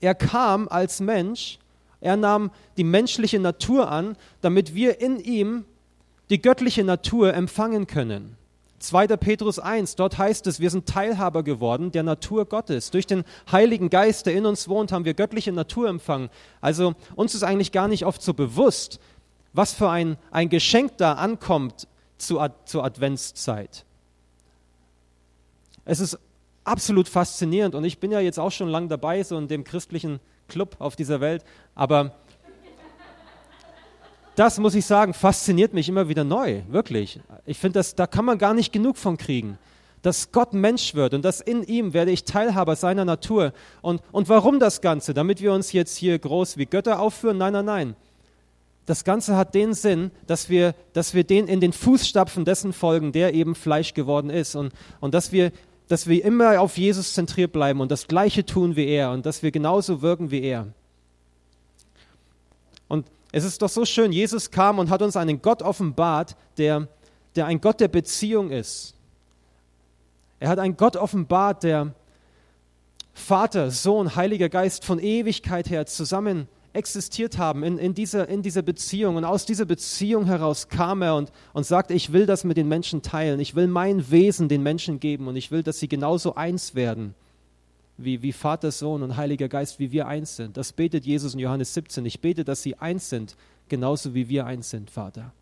er 0.00 0.14
kam 0.14 0.68
als 0.68 1.00
Mensch, 1.00 1.58
er 2.00 2.16
nahm 2.16 2.50
die 2.76 2.84
menschliche 2.84 3.38
Natur 3.38 3.90
an, 3.90 4.16
damit 4.42 4.74
wir 4.74 5.00
in 5.00 5.18
ihm 5.18 5.64
die 6.28 6.42
göttliche 6.42 6.84
Natur 6.84 7.32
empfangen 7.32 7.86
können. 7.86 8.36
2. 8.78 9.06
Petrus 9.16 9.58
1, 9.58 9.96
dort 9.96 10.18
heißt 10.18 10.46
es, 10.46 10.60
wir 10.60 10.68
sind 10.68 10.86
Teilhaber 10.86 11.42
geworden 11.42 11.92
der 11.92 12.02
Natur 12.02 12.44
Gottes. 12.44 12.90
Durch 12.90 13.06
den 13.06 13.24
Heiligen 13.50 13.88
Geist, 13.88 14.26
der 14.26 14.34
in 14.34 14.44
uns 14.44 14.68
wohnt, 14.68 14.92
haben 14.92 15.06
wir 15.06 15.14
göttliche 15.14 15.52
Natur 15.52 15.88
empfangen. 15.88 16.28
Also 16.60 16.94
uns 17.14 17.34
ist 17.34 17.42
eigentlich 17.42 17.72
gar 17.72 17.88
nicht 17.88 18.04
oft 18.04 18.20
so 18.20 18.34
bewusst, 18.34 19.00
was 19.56 19.72
für 19.72 19.88
ein, 19.88 20.18
ein 20.30 20.48
Geschenk 20.48 20.98
da 20.98 21.14
ankommt 21.14 21.88
zu, 22.18 22.40
zur 22.64 22.84
Adventszeit. 22.84 23.84
Es 25.84 26.00
ist 26.00 26.18
absolut 26.64 27.08
faszinierend 27.08 27.74
und 27.74 27.84
ich 27.84 27.98
bin 27.98 28.10
ja 28.10 28.20
jetzt 28.20 28.38
auch 28.38 28.52
schon 28.52 28.68
lange 28.68 28.88
dabei, 28.88 29.22
so 29.22 29.38
in 29.38 29.48
dem 29.48 29.64
christlichen 29.64 30.20
Club 30.48 30.76
auf 30.78 30.96
dieser 30.96 31.20
Welt, 31.20 31.44
aber 31.74 32.12
das 34.34 34.58
muss 34.58 34.74
ich 34.74 34.84
sagen, 34.84 35.14
fasziniert 35.14 35.72
mich 35.72 35.88
immer 35.88 36.08
wieder 36.08 36.22
neu, 36.22 36.60
wirklich. 36.68 37.20
Ich 37.46 37.58
finde, 37.58 37.80
da 37.96 38.06
kann 38.06 38.26
man 38.26 38.36
gar 38.36 38.52
nicht 38.52 38.72
genug 38.72 38.98
von 38.98 39.16
kriegen. 39.16 39.58
Dass 40.02 40.30
Gott 40.30 40.52
Mensch 40.52 40.94
wird 40.94 41.14
und 41.14 41.24
dass 41.24 41.40
in 41.40 41.62
ihm 41.62 41.94
werde 41.94 42.10
ich 42.10 42.24
Teilhaber 42.24 42.76
seiner 42.76 43.06
Natur. 43.06 43.54
Und, 43.80 44.02
und 44.12 44.28
warum 44.28 44.60
das 44.60 44.82
Ganze? 44.82 45.14
Damit 45.14 45.40
wir 45.40 45.52
uns 45.52 45.72
jetzt 45.72 45.96
hier 45.96 46.18
groß 46.18 46.58
wie 46.58 46.66
Götter 46.66 47.00
aufführen? 47.00 47.38
Nein, 47.38 47.54
nein, 47.54 47.64
nein. 47.64 47.96
Das 48.86 49.02
Ganze 49.02 49.36
hat 49.36 49.54
den 49.54 49.74
Sinn, 49.74 50.12
dass 50.28 50.48
wir, 50.48 50.74
dass 50.92 51.12
wir 51.12 51.24
den 51.24 51.48
in 51.48 51.60
den 51.60 51.72
Fußstapfen 51.72 52.44
dessen 52.44 52.72
folgen, 52.72 53.10
der 53.10 53.34
eben 53.34 53.56
Fleisch 53.56 53.94
geworden 53.94 54.30
ist. 54.30 54.54
Und, 54.54 54.72
und 55.00 55.12
dass, 55.12 55.32
wir, 55.32 55.50
dass 55.88 56.06
wir 56.06 56.24
immer 56.24 56.60
auf 56.60 56.78
Jesus 56.78 57.12
zentriert 57.12 57.52
bleiben 57.52 57.80
und 57.80 57.90
das 57.90 58.06
Gleiche 58.06 58.46
tun 58.46 58.76
wie 58.76 58.86
er 58.86 59.10
und 59.10 59.26
dass 59.26 59.42
wir 59.42 59.50
genauso 59.50 60.02
wirken 60.02 60.30
wie 60.30 60.40
er. 60.40 60.68
Und 62.86 63.06
es 63.32 63.44
ist 63.44 63.60
doch 63.60 63.68
so 63.68 63.84
schön, 63.84 64.12
Jesus 64.12 64.52
kam 64.52 64.78
und 64.78 64.88
hat 64.88 65.02
uns 65.02 65.16
einen 65.16 65.42
Gott 65.42 65.62
offenbart, 65.62 66.36
der, 66.56 66.86
der 67.34 67.46
ein 67.46 67.60
Gott 67.60 67.80
der 67.80 67.88
Beziehung 67.88 68.50
ist. 68.50 68.94
Er 70.38 70.48
hat 70.48 70.60
einen 70.60 70.76
Gott 70.76 70.96
offenbart, 70.96 71.64
der 71.64 71.92
Vater, 73.14 73.72
Sohn, 73.72 74.14
Heiliger 74.14 74.48
Geist 74.48 74.84
von 74.84 75.00
Ewigkeit 75.00 75.70
her 75.70 75.86
zusammen 75.86 76.46
existiert 76.76 77.38
haben 77.38 77.64
in, 77.64 77.78
in, 77.78 77.94
dieser, 77.94 78.28
in 78.28 78.42
dieser 78.42 78.62
Beziehung. 78.62 79.16
Und 79.16 79.24
aus 79.24 79.46
dieser 79.46 79.64
Beziehung 79.64 80.26
heraus 80.26 80.68
kam 80.68 81.02
er 81.02 81.16
und, 81.16 81.32
und 81.52 81.64
sagte, 81.64 81.94
ich 81.94 82.12
will 82.12 82.26
das 82.26 82.44
mit 82.44 82.56
den 82.56 82.68
Menschen 82.68 83.02
teilen. 83.02 83.40
Ich 83.40 83.54
will 83.54 83.66
mein 83.66 84.10
Wesen 84.10 84.48
den 84.48 84.62
Menschen 84.62 85.00
geben 85.00 85.26
und 85.26 85.36
ich 85.36 85.50
will, 85.50 85.62
dass 85.62 85.78
sie 85.78 85.88
genauso 85.88 86.34
eins 86.34 86.74
werden 86.74 87.14
wie, 87.98 88.22
wie 88.22 88.32
Vater, 88.32 88.70
Sohn 88.70 89.02
und 89.02 89.16
Heiliger 89.16 89.48
Geist, 89.48 89.78
wie 89.78 89.90
wir 89.90 90.06
eins 90.06 90.36
sind. 90.36 90.56
Das 90.56 90.72
betet 90.72 91.06
Jesus 91.06 91.34
in 91.34 91.40
Johannes 91.40 91.72
17. 91.74 92.04
Ich 92.04 92.20
bete, 92.20 92.44
dass 92.44 92.62
sie 92.62 92.76
eins 92.76 93.08
sind, 93.08 93.36
genauso 93.68 94.14
wie 94.14 94.28
wir 94.28 94.46
eins 94.46 94.70
sind, 94.70 94.90
Vater. 94.90 95.32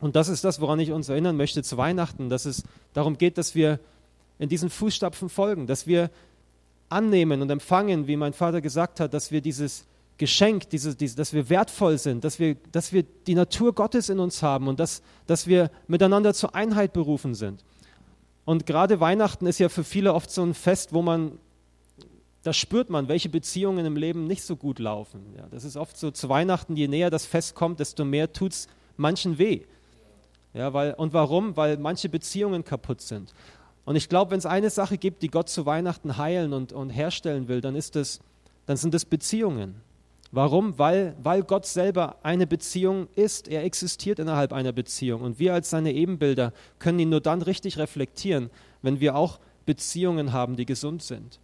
Und 0.00 0.16
das 0.16 0.28
ist 0.28 0.44
das, 0.44 0.60
woran 0.60 0.80
ich 0.80 0.92
uns 0.92 1.08
erinnern 1.08 1.36
möchte 1.36 1.62
zu 1.62 1.76
Weihnachten, 1.76 2.28
dass 2.28 2.44
es 2.44 2.62
darum 2.92 3.18
geht, 3.18 3.38
dass 3.38 3.54
wir 3.54 3.80
in 4.38 4.48
diesen 4.48 4.70
Fußstapfen 4.70 5.28
folgen, 5.28 5.66
dass 5.66 5.86
wir 5.86 6.10
annehmen 6.94 7.42
und 7.42 7.50
empfangen, 7.50 8.06
wie 8.06 8.16
mein 8.16 8.32
Vater 8.32 8.60
gesagt 8.60 9.00
hat, 9.00 9.12
dass 9.12 9.30
wir 9.30 9.40
dieses 9.40 9.84
Geschenk, 10.16 10.70
dieses, 10.70 10.96
dieses, 10.96 11.16
dass 11.16 11.32
wir 11.32 11.50
wertvoll 11.50 11.98
sind, 11.98 12.24
dass 12.24 12.38
wir, 12.38 12.56
dass 12.70 12.92
wir 12.92 13.02
die 13.02 13.34
Natur 13.34 13.74
Gottes 13.74 14.08
in 14.08 14.20
uns 14.20 14.42
haben 14.42 14.68
und 14.68 14.78
dass, 14.78 15.02
dass 15.26 15.46
wir 15.46 15.70
miteinander 15.88 16.32
zur 16.34 16.54
Einheit 16.54 16.92
berufen 16.92 17.34
sind. 17.34 17.64
Und 18.44 18.64
gerade 18.64 19.00
Weihnachten 19.00 19.46
ist 19.46 19.58
ja 19.58 19.68
für 19.68 19.84
viele 19.84 20.14
oft 20.14 20.30
so 20.30 20.42
ein 20.42 20.54
Fest, 20.54 20.92
wo 20.92 21.02
man, 21.02 21.38
da 22.44 22.52
spürt 22.52 22.90
man, 22.90 23.08
welche 23.08 23.28
Beziehungen 23.28 23.84
im 23.86 23.96
Leben 23.96 24.26
nicht 24.26 24.44
so 24.44 24.54
gut 24.54 24.78
laufen. 24.78 25.20
Ja, 25.36 25.46
das 25.50 25.64
ist 25.64 25.76
oft 25.76 25.96
so 25.96 26.10
zu 26.12 26.28
Weihnachten, 26.28 26.76
je 26.76 26.86
näher 26.86 27.10
das 27.10 27.26
Fest 27.26 27.54
kommt, 27.54 27.80
desto 27.80 28.04
mehr 28.04 28.32
tut 28.32 28.52
es 28.52 28.68
manchen 28.96 29.38
weh. 29.38 29.62
Ja, 30.52 30.72
weil, 30.72 30.94
und 30.94 31.12
warum? 31.12 31.56
Weil 31.56 31.78
manche 31.78 32.08
Beziehungen 32.08 32.64
kaputt 32.64 33.00
sind. 33.00 33.34
Und 33.84 33.96
ich 33.96 34.08
glaube, 34.08 34.30
wenn 34.30 34.38
es 34.38 34.46
eine 34.46 34.70
Sache 34.70 34.96
gibt, 34.96 35.22
die 35.22 35.28
Gott 35.28 35.48
zu 35.48 35.66
Weihnachten 35.66 36.16
heilen 36.16 36.52
und, 36.52 36.72
und 36.72 36.90
herstellen 36.90 37.48
will, 37.48 37.60
dann, 37.60 37.76
ist 37.76 37.96
das, 37.96 38.20
dann 38.66 38.76
sind 38.76 38.94
es 38.94 39.04
Beziehungen. 39.04 39.74
Warum? 40.32 40.78
Weil, 40.78 41.14
weil 41.22 41.42
Gott 41.44 41.66
selber 41.66 42.16
eine 42.22 42.46
Beziehung 42.46 43.08
ist. 43.14 43.46
Er 43.46 43.62
existiert 43.62 44.18
innerhalb 44.18 44.52
einer 44.52 44.72
Beziehung. 44.72 45.20
Und 45.20 45.38
wir 45.38 45.54
als 45.54 45.70
seine 45.70 45.92
Ebenbilder 45.92 46.52
können 46.78 46.98
ihn 46.98 47.10
nur 47.10 47.20
dann 47.20 47.42
richtig 47.42 47.78
reflektieren, 47.78 48.50
wenn 48.82 49.00
wir 49.00 49.14
auch 49.14 49.38
Beziehungen 49.64 50.32
haben, 50.32 50.56
die 50.56 50.66
gesund 50.66 51.02
sind. 51.02 51.38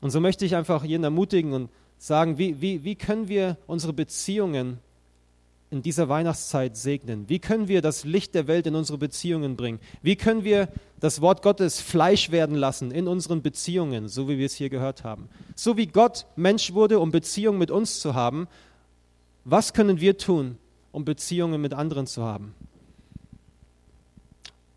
Und 0.00 0.10
so 0.10 0.20
möchte 0.20 0.44
ich 0.44 0.56
einfach 0.56 0.84
jeden 0.84 1.04
ermutigen 1.04 1.52
und 1.52 1.70
sagen, 1.98 2.36
wie, 2.38 2.60
wie, 2.60 2.84
wie 2.84 2.94
können 2.94 3.28
wir 3.28 3.56
unsere 3.66 3.92
Beziehungen 3.92 4.78
in 5.70 5.82
dieser 5.82 6.08
Weihnachtszeit 6.08 6.76
segnen? 6.76 7.28
Wie 7.28 7.38
können 7.38 7.68
wir 7.68 7.80
das 7.80 8.04
Licht 8.04 8.34
der 8.34 8.48
Welt 8.48 8.66
in 8.66 8.74
unsere 8.74 8.98
Beziehungen 8.98 9.56
bringen? 9.56 9.78
Wie 10.02 10.16
können 10.16 10.42
wir 10.42 10.68
das 10.98 11.20
Wort 11.20 11.42
Gottes 11.42 11.80
Fleisch 11.80 12.30
werden 12.30 12.56
lassen 12.56 12.90
in 12.90 13.06
unseren 13.06 13.40
Beziehungen, 13.40 14.08
so 14.08 14.28
wie 14.28 14.38
wir 14.38 14.46
es 14.46 14.54
hier 14.54 14.68
gehört 14.68 15.04
haben? 15.04 15.28
So 15.54 15.76
wie 15.76 15.86
Gott 15.86 16.26
Mensch 16.34 16.72
wurde, 16.74 16.98
um 16.98 17.12
Beziehungen 17.12 17.58
mit 17.58 17.70
uns 17.70 18.00
zu 18.00 18.14
haben, 18.14 18.48
was 19.44 19.72
können 19.72 20.00
wir 20.00 20.18
tun, 20.18 20.58
um 20.92 21.04
Beziehungen 21.04 21.60
mit 21.60 21.72
anderen 21.72 22.06
zu 22.06 22.24
haben? 22.24 22.54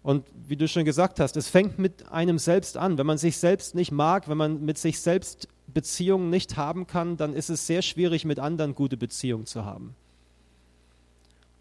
Und 0.04 0.26
wie 0.48 0.58
du 0.58 0.68
schon 0.68 0.86
gesagt 0.86 1.20
hast, 1.20 1.38
es 1.38 1.48
fängt 1.48 1.80
mit 1.80 2.12
einem 2.12 2.38
selbst 2.38 2.78
an. 2.78 2.98
Wenn 2.98 3.06
man 3.08 3.18
sich 3.18 3.38
selbst 3.38 3.74
nicht 3.74 3.92
mag, 3.92 4.28
wenn 4.28 4.38
man 4.38 4.64
mit 4.64 4.78
sich 4.78 5.00
selbst 5.00 5.48
Beziehungen 5.74 6.30
nicht 6.30 6.58
haben 6.58 6.88
kann, 6.88 7.18
dann 7.18 7.34
ist 7.34 7.50
es 7.50 7.66
sehr 7.66 7.82
schwierig, 7.82 8.26
mit 8.26 8.38
anderen 8.38 8.76
gute 8.76 8.98
Beziehungen 8.98 9.46
zu 9.46 9.66
haben. 9.66 9.96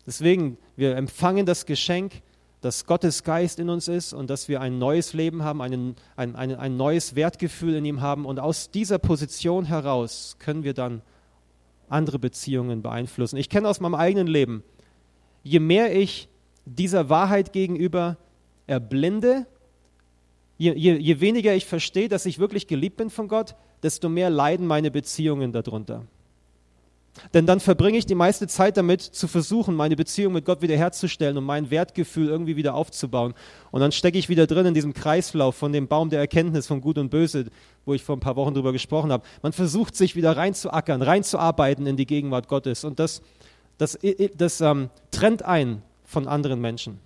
Deswegen, 0.06 0.58
wir 0.76 0.96
empfangen 0.96 1.46
das 1.46 1.66
Geschenk, 1.66 2.22
dass 2.60 2.86
Gottes 2.86 3.24
Geist 3.24 3.58
in 3.58 3.68
uns 3.68 3.88
ist 3.88 4.12
und 4.12 4.30
dass 4.30 4.48
wir 4.48 4.60
ein 4.60 4.78
neues 4.78 5.14
Leben 5.14 5.42
haben, 5.42 5.60
einen, 5.60 5.96
ein, 6.16 6.36
ein, 6.36 6.54
ein 6.54 6.76
neues 6.76 7.16
Wertgefühl 7.16 7.74
in 7.74 7.84
ihm 7.84 8.00
haben. 8.00 8.24
Und 8.24 8.38
aus 8.38 8.70
dieser 8.70 8.98
Position 8.98 9.64
heraus 9.64 10.36
können 10.38 10.62
wir 10.62 10.72
dann 10.72 11.02
andere 11.88 12.18
Beziehungen 12.18 12.80
beeinflussen. 12.80 13.36
Ich 13.36 13.48
kenne 13.48 13.68
aus 13.68 13.80
meinem 13.80 13.96
eigenen 13.96 14.28
Leben, 14.28 14.62
je 15.42 15.58
mehr 15.58 15.94
ich 15.94 16.28
dieser 16.64 17.08
Wahrheit 17.08 17.52
gegenüber 17.52 18.16
erblinde, 18.68 19.46
je, 20.56 20.72
je, 20.72 20.94
je 20.94 21.20
weniger 21.20 21.54
ich 21.54 21.66
verstehe, 21.66 22.08
dass 22.08 22.26
ich 22.26 22.38
wirklich 22.38 22.68
geliebt 22.68 22.96
bin 22.96 23.10
von 23.10 23.26
Gott, 23.26 23.56
desto 23.82 24.08
mehr 24.08 24.30
leiden 24.30 24.66
meine 24.66 24.92
Beziehungen 24.92 25.52
darunter. 25.52 26.06
Denn 27.34 27.46
dann 27.46 27.60
verbringe 27.60 27.98
ich 27.98 28.06
die 28.06 28.14
meiste 28.14 28.48
Zeit 28.48 28.76
damit, 28.76 29.02
zu 29.02 29.28
versuchen, 29.28 29.74
meine 29.74 29.96
Beziehung 29.96 30.32
mit 30.32 30.44
Gott 30.44 30.62
wiederherzustellen 30.62 31.36
und 31.36 31.44
mein 31.44 31.70
Wertgefühl 31.70 32.28
irgendwie 32.28 32.56
wieder 32.56 32.74
aufzubauen. 32.74 33.34
Und 33.70 33.80
dann 33.80 33.92
stecke 33.92 34.18
ich 34.18 34.28
wieder 34.28 34.46
drin 34.46 34.66
in 34.66 34.74
diesem 34.74 34.94
Kreislauf 34.94 35.54
von 35.54 35.72
dem 35.72 35.88
Baum 35.88 36.08
der 36.08 36.20
Erkenntnis 36.20 36.66
von 36.66 36.80
Gut 36.80 36.96
und 36.96 37.10
Böse, 37.10 37.46
wo 37.84 37.92
ich 37.92 38.02
vor 38.02 38.16
ein 38.16 38.20
paar 38.20 38.36
Wochen 38.36 38.54
drüber 38.54 38.72
gesprochen 38.72 39.12
habe. 39.12 39.24
Man 39.42 39.52
versucht 39.52 39.94
sich 39.94 40.16
wieder 40.16 40.36
reinzuackern, 40.36 41.02
reinzuarbeiten 41.02 41.86
in 41.86 41.96
die 41.96 42.06
Gegenwart 42.06 42.48
Gottes. 42.48 42.82
Und 42.82 42.98
das, 42.98 43.20
das, 43.76 43.98
das 44.36 44.60
ähm, 44.62 44.88
trennt 45.10 45.44
ein 45.44 45.82
von 46.04 46.26
anderen 46.26 46.60
Menschen. 46.60 46.98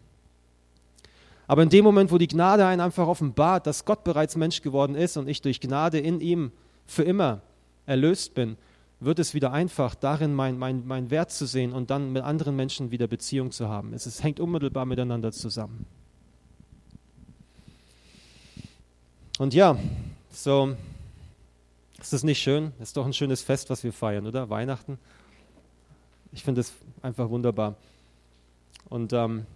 Aber 1.48 1.62
in 1.62 1.68
dem 1.68 1.84
Moment, 1.84 2.10
wo 2.12 2.18
die 2.18 2.28
Gnade 2.28 2.66
einen 2.66 2.80
einfach 2.80 3.06
offenbart, 3.06 3.66
dass 3.66 3.84
Gott 3.84 4.04
bereits 4.04 4.36
Mensch 4.36 4.62
geworden 4.62 4.94
ist 4.94 5.16
und 5.16 5.28
ich 5.28 5.42
durch 5.42 5.60
Gnade 5.60 5.98
in 5.98 6.20
ihm 6.20 6.52
für 6.86 7.02
immer 7.02 7.40
erlöst 7.86 8.34
bin, 8.34 8.56
wird 8.98 9.18
es 9.18 9.34
wieder 9.34 9.52
einfach, 9.52 9.94
darin 9.94 10.34
meinen 10.34 10.58
mein, 10.58 10.86
mein 10.86 11.10
Wert 11.10 11.30
zu 11.30 11.46
sehen 11.46 11.72
und 11.72 11.90
dann 11.90 12.12
mit 12.12 12.22
anderen 12.22 12.56
Menschen 12.56 12.90
wieder 12.90 13.06
Beziehung 13.06 13.50
zu 13.50 13.68
haben. 13.68 13.92
Es, 13.92 14.06
es 14.06 14.22
hängt 14.22 14.40
unmittelbar 14.40 14.86
miteinander 14.86 15.32
zusammen. 15.32 15.86
Und 19.38 19.52
ja, 19.52 19.78
so 20.30 20.74
ist 22.00 22.12
das 22.12 22.22
nicht 22.22 22.40
schön? 22.40 22.72
Ist 22.80 22.96
doch 22.96 23.04
ein 23.04 23.12
schönes 23.12 23.42
Fest, 23.42 23.68
was 23.68 23.84
wir 23.84 23.92
feiern, 23.92 24.26
oder? 24.26 24.48
Weihnachten. 24.48 24.98
Ich 26.32 26.42
finde 26.42 26.62
es 26.62 26.72
einfach 27.02 27.28
wunderbar. 27.28 27.74
Und 28.88 29.12
ähm, 29.12 29.46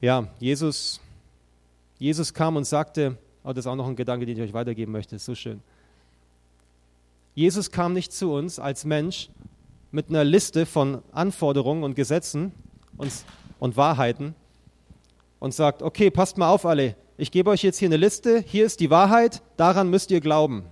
ja, 0.00 0.28
Jesus, 0.38 1.00
Jesus 1.98 2.34
kam 2.34 2.56
und 2.56 2.64
sagte, 2.64 3.16
oh, 3.44 3.48
das 3.48 3.58
ist 3.58 3.66
auch 3.66 3.76
noch 3.76 3.86
ein 3.86 3.96
Gedanke, 3.96 4.26
den 4.26 4.36
ich 4.36 4.42
euch 4.42 4.52
weitergeben 4.52 4.92
möchte, 4.92 5.16
ist 5.16 5.24
so 5.24 5.34
schön. 5.34 5.62
Jesus 7.38 7.70
kam 7.70 7.92
nicht 7.92 8.12
zu 8.12 8.32
uns 8.32 8.58
als 8.58 8.84
Mensch 8.84 9.30
mit 9.92 10.08
einer 10.08 10.24
Liste 10.24 10.66
von 10.66 11.02
Anforderungen 11.12 11.84
und 11.84 11.94
Gesetzen 11.94 12.50
und, 12.96 13.12
und 13.60 13.76
Wahrheiten 13.76 14.34
und 15.38 15.54
sagt, 15.54 15.84
okay, 15.84 16.10
passt 16.10 16.36
mal 16.36 16.50
auf 16.50 16.66
alle, 16.66 16.96
ich 17.16 17.30
gebe 17.30 17.50
euch 17.50 17.62
jetzt 17.62 17.78
hier 17.78 17.86
eine 17.86 17.96
Liste, 17.96 18.42
hier 18.44 18.66
ist 18.66 18.80
die 18.80 18.90
Wahrheit, 18.90 19.40
daran 19.56 19.88
müsst 19.88 20.10
ihr 20.10 20.20
glauben. 20.20 20.64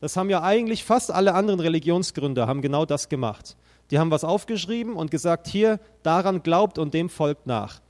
Das 0.00 0.16
haben 0.16 0.30
ja 0.30 0.42
eigentlich 0.42 0.82
fast 0.82 1.10
alle 1.10 1.34
anderen 1.34 1.60
Religionsgründer, 1.60 2.46
haben 2.46 2.62
genau 2.62 2.86
das 2.86 3.10
gemacht. 3.10 3.58
Die 3.90 3.98
haben 3.98 4.10
was 4.10 4.24
aufgeschrieben 4.24 4.96
und 4.96 5.10
gesagt, 5.10 5.48
hier, 5.48 5.80
daran 6.02 6.42
glaubt 6.42 6.78
und 6.78 6.94
dem 6.94 7.10
folgt 7.10 7.46
nach. 7.46 7.82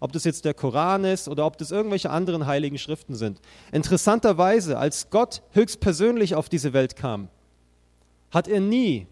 Ob 0.00 0.12
das 0.12 0.24
jetzt 0.24 0.44
der 0.44 0.54
Koran 0.54 1.04
ist 1.04 1.28
oder 1.28 1.46
ob 1.46 1.56
das 1.58 1.70
irgendwelche 1.70 2.10
anderen 2.10 2.46
heiligen 2.46 2.78
Schriften 2.78 3.14
sind. 3.14 3.40
Interessanterweise, 3.72 4.78
als 4.78 5.10
Gott 5.10 5.42
höchstpersönlich 5.52 6.34
auf 6.34 6.48
diese 6.48 6.72
Welt 6.72 6.96
kam, 6.96 7.28
hat 8.30 8.48
er 8.48 8.60
nie 8.60 9.06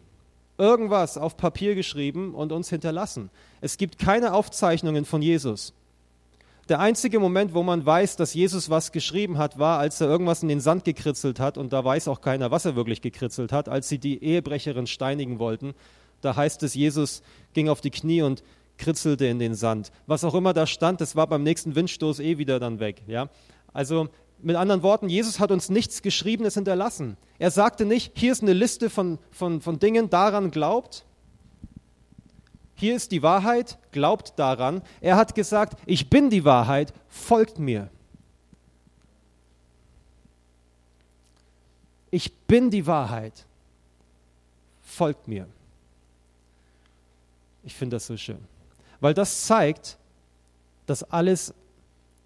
irgendwas 0.58 1.18
auf 1.18 1.36
Papier 1.36 1.74
geschrieben 1.74 2.34
und 2.34 2.52
uns 2.52 2.68
hinterlassen. 2.68 3.30
Es 3.60 3.76
gibt 3.76 3.98
keine 3.98 4.34
Aufzeichnungen 4.34 5.04
von 5.04 5.22
Jesus. 5.22 5.72
Der 6.68 6.80
einzige 6.80 7.20
Moment, 7.20 7.52
wo 7.52 7.62
man 7.62 7.84
weiß, 7.84 8.16
dass 8.16 8.32
Jesus 8.32 8.70
was 8.70 8.90
geschrieben 8.90 9.36
hat, 9.36 9.58
war, 9.58 9.78
als 9.78 10.00
er 10.00 10.08
irgendwas 10.08 10.42
in 10.42 10.48
den 10.48 10.60
Sand 10.60 10.84
gekritzelt 10.84 11.38
hat. 11.38 11.58
Und 11.58 11.74
da 11.74 11.84
weiß 11.84 12.08
auch 12.08 12.22
keiner, 12.22 12.50
was 12.50 12.64
er 12.64 12.74
wirklich 12.74 13.02
gekritzelt 13.02 13.52
hat, 13.52 13.68
als 13.68 13.88
sie 13.88 13.98
die 13.98 14.22
Ehebrecherin 14.22 14.86
steinigen 14.86 15.38
wollten. 15.38 15.74
Da 16.22 16.36
heißt 16.36 16.62
es, 16.62 16.72
Jesus 16.74 17.22
ging 17.52 17.68
auf 17.68 17.82
die 17.82 17.90
Knie 17.90 18.22
und 18.22 18.42
kritzelte 18.78 19.26
in 19.26 19.38
den 19.38 19.54
Sand. 19.54 19.92
Was 20.06 20.24
auch 20.24 20.34
immer 20.34 20.52
da 20.52 20.66
stand, 20.66 21.00
das 21.00 21.16
war 21.16 21.26
beim 21.26 21.42
nächsten 21.42 21.74
Windstoß 21.74 22.20
eh 22.20 22.38
wieder 22.38 22.58
dann 22.58 22.80
weg. 22.80 23.02
Ja? 23.06 23.28
Also 23.72 24.08
mit 24.40 24.56
anderen 24.56 24.82
Worten, 24.82 25.08
Jesus 25.08 25.40
hat 25.40 25.50
uns 25.50 25.70
nichts 25.70 26.02
Geschriebenes 26.02 26.54
hinterlassen. 26.54 27.16
Er 27.38 27.50
sagte 27.50 27.84
nicht, 27.84 28.12
hier 28.14 28.32
ist 28.32 28.42
eine 28.42 28.52
Liste 28.52 28.90
von, 28.90 29.18
von, 29.30 29.60
von 29.60 29.78
Dingen, 29.78 30.10
daran 30.10 30.50
glaubt, 30.50 31.04
hier 32.74 32.96
ist 32.96 33.12
die 33.12 33.22
Wahrheit, 33.22 33.78
glaubt 33.92 34.38
daran. 34.38 34.82
Er 35.00 35.16
hat 35.16 35.34
gesagt, 35.34 35.80
ich 35.86 36.10
bin 36.10 36.28
die 36.28 36.44
Wahrheit, 36.44 36.92
folgt 37.08 37.58
mir. 37.58 37.88
Ich 42.10 42.32
bin 42.32 42.70
die 42.70 42.86
Wahrheit, 42.86 43.46
folgt 44.82 45.26
mir. 45.28 45.48
Ich 47.62 47.74
finde 47.74 47.96
das 47.96 48.06
so 48.06 48.16
schön, 48.16 48.38
weil 49.04 49.12
das 49.12 49.44
zeigt, 49.44 49.98
dass 50.86 51.02
alles 51.02 51.52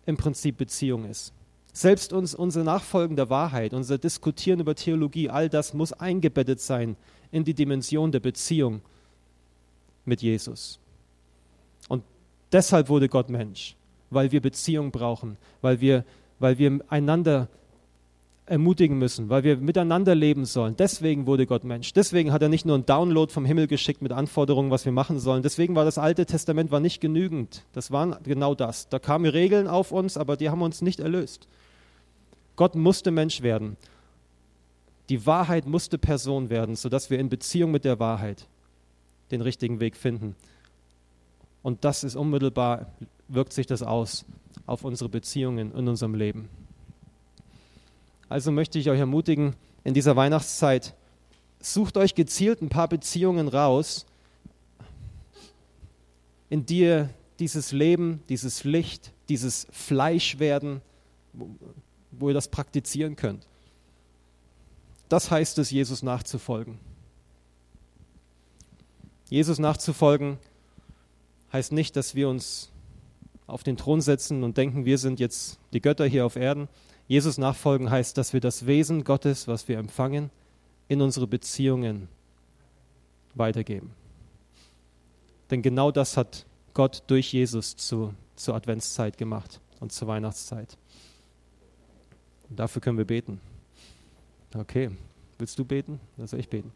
im 0.07 0.17
Prinzip 0.17 0.59
Beziehung 0.59 1.07
ist. 1.07 1.33
Selbst 1.73 2.13
uns, 2.13 2.37
unser 2.37 2.63
Nachfolgen 2.63 3.17
der 3.17 3.29
Wahrheit, 3.31 3.75
unser 3.75 3.99
Diskutieren 3.99 4.61
über 4.61 4.77
Theologie, 4.77 5.29
all 5.29 5.49
das 5.49 5.75
muss 5.75 5.93
eingebettet 5.93 6.61
sein 6.61 6.97
in 7.33 7.43
die 7.43 7.53
Dimension 7.53 8.13
der 8.13 8.21
Beziehung 8.21 8.81
mit 10.05 10.23
Jesus. 10.23 10.79
Und 11.89 12.05
deshalb 12.53 12.89
wurde 12.89 13.09
Gott 13.09 13.29
Mensch, 13.29 13.75
weil 14.11 14.31
wir 14.31 14.41
Beziehung 14.41 14.93
brauchen, 14.93 15.37
weil 15.61 15.81
wir, 15.81 16.05
weil 16.39 16.59
wir 16.59 16.79
einander 16.89 17.49
ermutigen 18.49 18.99
müssen, 18.99 19.29
weil 19.29 19.45
wir 19.45 19.57
miteinander 19.57 20.15
leben 20.15 20.45
sollen. 20.45 20.77
Deswegen 20.77 21.27
wurde 21.27 21.47
Gott 21.47 21.65
Mensch. 21.65 21.93
Deswegen 21.93 22.33
hat 22.33 22.43
er 22.43 22.49
nicht 22.49 22.67
nur 22.67 22.75
einen 22.75 22.87
Download 22.87 23.33
vom 23.33 23.45
Himmel 23.45 23.67
geschickt 23.67 24.03
mit 24.03 24.13
Anforderungen, 24.13 24.71
was 24.71 24.85
wir 24.85 24.93
machen 24.93 25.19
sollen. 25.19 25.43
Deswegen 25.43 25.75
war 25.75 25.85
das 25.85 25.99
Alte 25.99 26.27
Testament 26.27 26.71
war 26.71 26.81
nicht 26.81 27.01
genügend. 27.01 27.65
Das 27.73 27.91
war 27.91 28.21
genau 28.23 28.55
das. 28.55 28.89
Da 28.89 28.99
kamen 28.99 29.27
Regeln 29.27 29.67
auf 29.67 29.93
uns, 29.93 30.17
aber 30.17 30.37
die 30.37 30.51
haben 30.51 30.63
uns 30.63 30.83
nicht 30.83 31.01
erlöst. 31.01 31.47
Gott 32.57 32.75
musste 32.75 33.11
Mensch 33.11 33.43
werden. 33.43 33.77
Die 35.09 35.25
Wahrheit 35.27 35.67
musste 35.67 35.97
Person 35.97 36.51
werden, 36.51 36.77
sodass 36.77 37.09
wir 37.09 37.19
in 37.19 37.29
Beziehung 37.29 37.71
mit 37.71 37.85
der 37.85 37.99
Wahrheit 37.99 38.47
den 39.31 39.41
richtigen 39.41 39.81
Weg 39.81 39.97
finden. 39.97 40.35
Und 41.63 41.85
das 41.85 42.05
ist 42.05 42.17
unmittelbar, 42.17 42.87
wirkt 43.29 43.53
sich 43.53 43.67
das 43.67 43.83
aus 43.83 44.25
auf 44.67 44.85
unsere 44.85 45.09
Beziehungen 45.09 45.73
in 45.73 45.89
unserem 45.89 46.15
Leben. 46.15 46.49
Also 48.29 48.53
möchte 48.53 48.79
ich 48.79 48.91
euch 48.91 48.99
ermutigen, 48.99 49.55
in 49.85 49.95
dieser 49.95 50.17
Weihnachtszeit, 50.17 50.95
sucht 51.61 51.97
euch 51.97 52.15
gezielt 52.15 52.61
ein 52.61 52.69
paar 52.69 52.89
Beziehungen 52.89 53.49
raus, 53.49 54.07
in 56.51 56.67
die 56.67 56.81
ihr 56.81 57.11
dieses 57.39 57.73
Leben, 57.73 58.23
dieses 58.29 58.65
Licht, 58.65 59.13
dieses 59.29 59.67
Fleischwerden, 59.71 60.81
wo 62.11 62.29
ihr 62.29 62.35
das 62.35 62.49
praktizieren 62.49 63.17
könnt. 63.17 63.47
Das 65.09 65.31
heißt 65.31 65.59
es, 65.59 65.71
Jesus 65.71 66.03
nachzufolgen. 66.03 66.79
Jesus 69.31 69.59
nachzufolgen 69.59 70.39
heißt 71.53 71.73
nicht, 71.73 71.97
dass 71.97 72.15
wir 72.15 72.29
uns 72.29 72.71
auf 73.47 73.63
den 73.63 73.77
Thron 73.77 74.01
setzen 74.01 74.43
und 74.43 74.57
denken, 74.59 74.85
wir 74.85 74.99
sind 74.99 75.21
jetzt 75.21 75.59
die 75.73 75.81
Götter 75.81 76.07
hier 76.07 76.27
auf 76.27 76.37
Erden. 76.37 76.69
Jesus 77.09 77.39
nachfolgen 77.39 77.91
heißt, 77.91 78.19
dass 78.19 78.35
wir 78.35 78.41
das 78.41 78.67
Wesen 78.67 79.03
Gottes, 79.03 79.49
was 79.49 79.67
wir 79.67 79.79
empfangen, 79.79 80.31
in 80.89 81.01
unsere 81.01 81.27
Beziehungen 81.27 82.09
weitergeben. 83.35 83.93
Denn 85.51 85.63
genau 85.63 85.91
das 85.91 86.19
hat 86.19 86.45
Gott 86.75 87.03
durch 87.07 87.33
Jesus 87.33 87.77
zu, 87.77 88.15
zur 88.37 88.55
Adventszeit 88.55 89.17
gemacht 89.17 89.61
und 89.81 89.91
zur 89.91 90.07
Weihnachtszeit. 90.07 90.77
Und 92.51 92.59
dafür 92.59 92.83
können 92.83 92.99
wir 92.99 93.07
beten. 93.07 93.41
Okay, 94.55 94.91
willst 95.39 95.59
du 95.59 95.65
beten? 95.65 96.01
Dann 96.19 96.27
soll 96.27 96.41
ich 96.41 96.49
beten. 96.49 96.73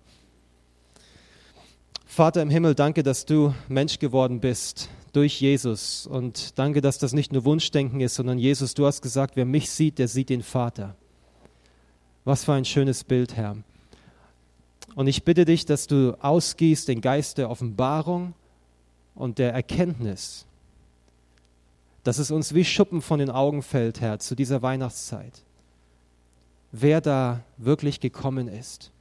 Vater 2.06 2.42
im 2.42 2.50
Himmel, 2.50 2.74
danke, 2.74 3.02
dass 3.02 3.26
du 3.26 3.54
Mensch 3.68 3.98
geworden 3.98 4.40
bist 4.40 4.88
durch 5.12 5.40
Jesus. 5.40 6.06
Und 6.06 6.58
danke, 6.58 6.80
dass 6.80 6.98
das 6.98 7.12
nicht 7.12 7.32
nur 7.32 7.44
Wunschdenken 7.44 8.00
ist, 8.00 8.14
sondern 8.14 8.38
Jesus, 8.38 8.74
du 8.74 8.86
hast 8.86 9.02
gesagt, 9.02 9.36
wer 9.36 9.44
mich 9.44 9.70
sieht, 9.70 9.98
der 9.98 10.08
sieht 10.08 10.28
den 10.28 10.42
Vater. 10.42 10.96
Was 12.24 12.44
für 12.44 12.52
ein 12.52 12.64
schönes 12.64 13.04
Bild, 13.04 13.36
Herr. 13.36 13.56
Und 14.94 15.06
ich 15.06 15.24
bitte 15.24 15.44
dich, 15.44 15.64
dass 15.64 15.86
du 15.86 16.16
ausgießt 16.20 16.88
den 16.88 17.00
Geist 17.00 17.38
der 17.38 17.50
Offenbarung 17.50 18.34
und 19.14 19.38
der 19.38 19.52
Erkenntnis, 19.52 20.46
dass 22.04 22.18
es 22.18 22.30
uns 22.30 22.54
wie 22.54 22.64
Schuppen 22.64 23.00
von 23.00 23.18
den 23.18 23.30
Augen 23.30 23.62
fällt, 23.62 24.00
Herr, 24.00 24.18
zu 24.18 24.34
dieser 24.34 24.62
Weihnachtszeit, 24.62 25.42
wer 26.72 27.00
da 27.00 27.42
wirklich 27.58 28.00
gekommen 28.00 28.48
ist 28.48 28.92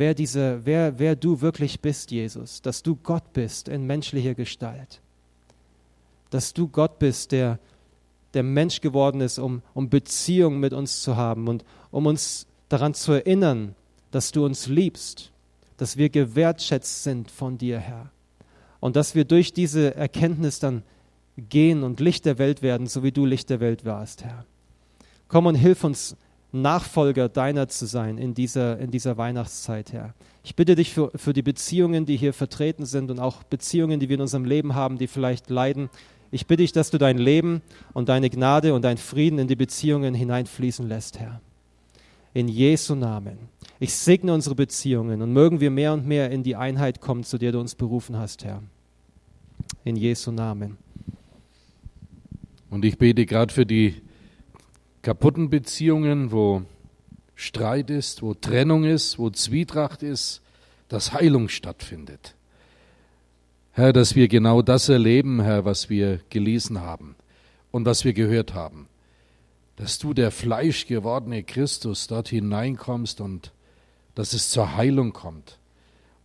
wer, 0.00 0.14
diese, 0.14 0.64
wer, 0.64 0.98
wer 0.98 1.14
du 1.14 1.42
wirklich 1.42 1.80
bist, 1.80 2.10
Jesus, 2.10 2.62
dass 2.62 2.82
du 2.82 2.96
Gott 2.96 3.34
bist 3.34 3.68
in 3.68 3.86
menschlicher 3.86 4.34
Gestalt, 4.34 5.02
dass 6.30 6.52
du 6.54 6.68
Gott 6.68 6.98
bist, 6.98 7.32
der, 7.32 7.58
der 8.34 8.42
Mensch 8.42 8.80
geworden 8.80 9.20
ist, 9.20 9.38
um, 9.38 9.62
um 9.74 9.90
Beziehung 9.90 10.60
mit 10.60 10.72
uns 10.72 11.02
zu 11.02 11.16
haben 11.16 11.48
und 11.48 11.64
um 11.90 12.06
uns 12.06 12.46
daran 12.68 12.94
zu 12.94 13.12
erinnern, 13.12 13.74
dass 14.10 14.32
du 14.32 14.44
uns 14.44 14.66
liebst, 14.66 15.32
dass 15.76 15.96
wir 15.96 16.08
gewertschätzt 16.08 17.02
sind 17.02 17.30
von 17.30 17.58
dir, 17.58 17.78
Herr. 17.78 18.10
Und 18.80 18.96
dass 18.96 19.14
wir 19.14 19.24
durch 19.24 19.52
diese 19.52 19.94
Erkenntnis 19.94 20.58
dann 20.58 20.82
gehen 21.36 21.82
und 21.82 22.00
Licht 22.00 22.24
der 22.24 22.38
Welt 22.38 22.62
werden, 22.62 22.86
so 22.86 23.02
wie 23.02 23.12
du 23.12 23.26
Licht 23.26 23.50
der 23.50 23.60
Welt 23.60 23.84
warst, 23.84 24.24
Herr. 24.24 24.44
Komm 25.28 25.46
und 25.46 25.54
hilf 25.54 25.84
uns, 25.84 26.16
Nachfolger 26.52 27.28
deiner 27.28 27.68
zu 27.68 27.86
sein 27.86 28.18
in 28.18 28.34
dieser, 28.34 28.78
in 28.78 28.90
dieser 28.90 29.16
Weihnachtszeit, 29.16 29.92
Herr. 29.92 30.14
Ich 30.42 30.56
bitte 30.56 30.74
dich 30.74 30.92
für, 30.92 31.12
für 31.14 31.32
die 31.32 31.42
Beziehungen, 31.42 32.06
die 32.06 32.16
hier 32.16 32.32
vertreten 32.32 32.86
sind 32.86 33.10
und 33.10 33.20
auch 33.20 33.44
Beziehungen, 33.44 34.00
die 34.00 34.08
wir 34.08 34.16
in 34.16 34.22
unserem 34.22 34.44
Leben 34.44 34.74
haben, 34.74 34.98
die 34.98 35.06
vielleicht 35.06 35.48
leiden. 35.48 35.90
Ich 36.32 36.46
bitte 36.46 36.62
dich, 36.62 36.72
dass 36.72 36.90
du 36.90 36.98
dein 36.98 37.18
Leben 37.18 37.62
und 37.92 38.08
deine 38.08 38.30
Gnade 38.30 38.72
und 38.74 38.82
dein 38.82 38.98
Frieden 38.98 39.38
in 39.38 39.48
die 39.48 39.56
Beziehungen 39.56 40.14
hineinfließen 40.14 40.86
lässt, 40.86 41.18
Herr. 41.18 41.40
In 42.32 42.46
Jesu 42.46 42.94
Namen. 42.94 43.38
Ich 43.80 43.94
segne 43.94 44.32
unsere 44.32 44.54
Beziehungen 44.54 45.22
und 45.22 45.32
mögen 45.32 45.60
wir 45.60 45.70
mehr 45.70 45.92
und 45.92 46.06
mehr 46.06 46.30
in 46.30 46.44
die 46.44 46.54
Einheit 46.54 47.00
kommen, 47.00 47.24
zu 47.24 47.38
der 47.38 47.50
du 47.50 47.58
uns 47.58 47.74
berufen 47.74 48.16
hast, 48.16 48.44
Herr. 48.44 48.62
In 49.84 49.96
Jesu 49.96 50.30
Namen. 50.30 50.76
Und 52.70 52.84
ich 52.84 52.98
bete 52.98 53.26
gerade 53.26 53.52
für 53.52 53.66
die 53.66 54.00
kaputten 55.02 55.50
Beziehungen, 55.50 56.30
wo 56.30 56.62
Streit 57.34 57.90
ist, 57.90 58.22
wo 58.22 58.34
Trennung 58.34 58.84
ist, 58.84 59.18
wo 59.18 59.30
Zwietracht 59.30 60.04
ist, 60.04 60.42
dass 60.88 61.12
Heilung 61.12 61.48
stattfindet. 61.48 62.36
Herr, 63.80 63.94
dass 63.94 64.14
wir 64.14 64.28
genau 64.28 64.60
das 64.60 64.90
erleben, 64.90 65.40
Herr, 65.40 65.64
was 65.64 65.88
wir 65.88 66.20
gelesen 66.28 66.82
haben 66.82 67.16
und 67.70 67.86
was 67.86 68.04
wir 68.04 68.12
gehört 68.12 68.52
haben. 68.52 68.88
Dass 69.76 69.98
du, 69.98 70.12
der 70.12 70.30
fleischgewordene 70.30 71.44
Christus, 71.44 72.06
dort 72.06 72.28
hineinkommst 72.28 73.22
und 73.22 73.52
dass 74.14 74.34
es 74.34 74.50
zur 74.50 74.76
Heilung 74.76 75.14
kommt. 75.14 75.58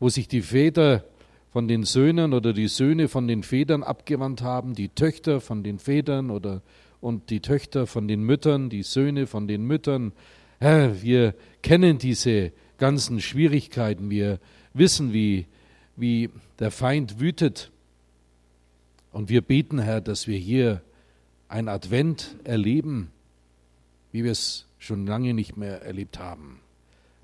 Wo 0.01 0.09
sich 0.09 0.27
die 0.27 0.41
Väter 0.41 1.05
von 1.53 1.69
den 1.69 1.83
Söhnen 1.83 2.33
oder 2.33 2.51
die 2.51 2.67
Söhne 2.67 3.07
von 3.07 3.25
den 3.25 3.41
Vätern 3.41 3.83
abgewandt 3.83 4.41
haben, 4.41 4.75
die 4.75 4.89
Töchter 4.89 5.39
von 5.39 5.63
den 5.63 5.79
Vätern 5.79 6.31
oder 6.31 6.61
und 6.99 7.29
die 7.29 7.39
Töchter 7.39 7.87
von 7.87 8.09
den 8.09 8.21
Müttern, 8.21 8.69
die 8.69 8.83
Söhne 8.83 9.27
von 9.27 9.47
den 9.47 9.63
Müttern. 9.63 10.11
Herr, 10.59 11.01
wir 11.01 11.33
kennen 11.61 11.99
diese 11.99 12.51
ganzen 12.77 13.21
Schwierigkeiten. 13.21 14.09
Wir 14.09 14.39
wissen, 14.73 15.13
wie, 15.13 15.45
wie 15.95 16.29
der 16.59 16.71
Feind 16.71 17.19
wütet. 17.19 17.71
Und 19.11 19.29
wir 19.29 19.41
beten, 19.41 19.79
Herr, 19.79 20.01
dass 20.01 20.27
wir 20.27 20.37
hier 20.37 20.81
ein 21.47 21.69
Advent 21.69 22.35
erleben, 22.43 23.11
wie 24.11 24.23
wir 24.23 24.31
es 24.31 24.65
schon 24.77 25.05
lange 25.05 25.33
nicht 25.33 25.57
mehr 25.57 25.81
erlebt 25.81 26.19
haben. 26.19 26.59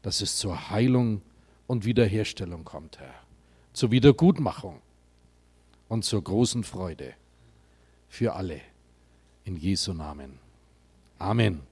Dass 0.01 0.21
es 0.21 0.37
zur 0.37 0.69
Heilung 0.69 1.21
und 1.67 1.85
Wiederherstellung 1.85 2.63
kommt, 2.63 2.99
Herr. 2.99 3.13
Zur 3.73 3.91
Wiedergutmachung 3.91 4.81
und 5.87 6.03
zur 6.03 6.23
großen 6.23 6.63
Freude 6.63 7.13
für 8.09 8.33
alle. 8.33 8.61
In 9.43 9.57
Jesu 9.57 9.93
Namen. 9.93 10.39
Amen. 11.17 11.70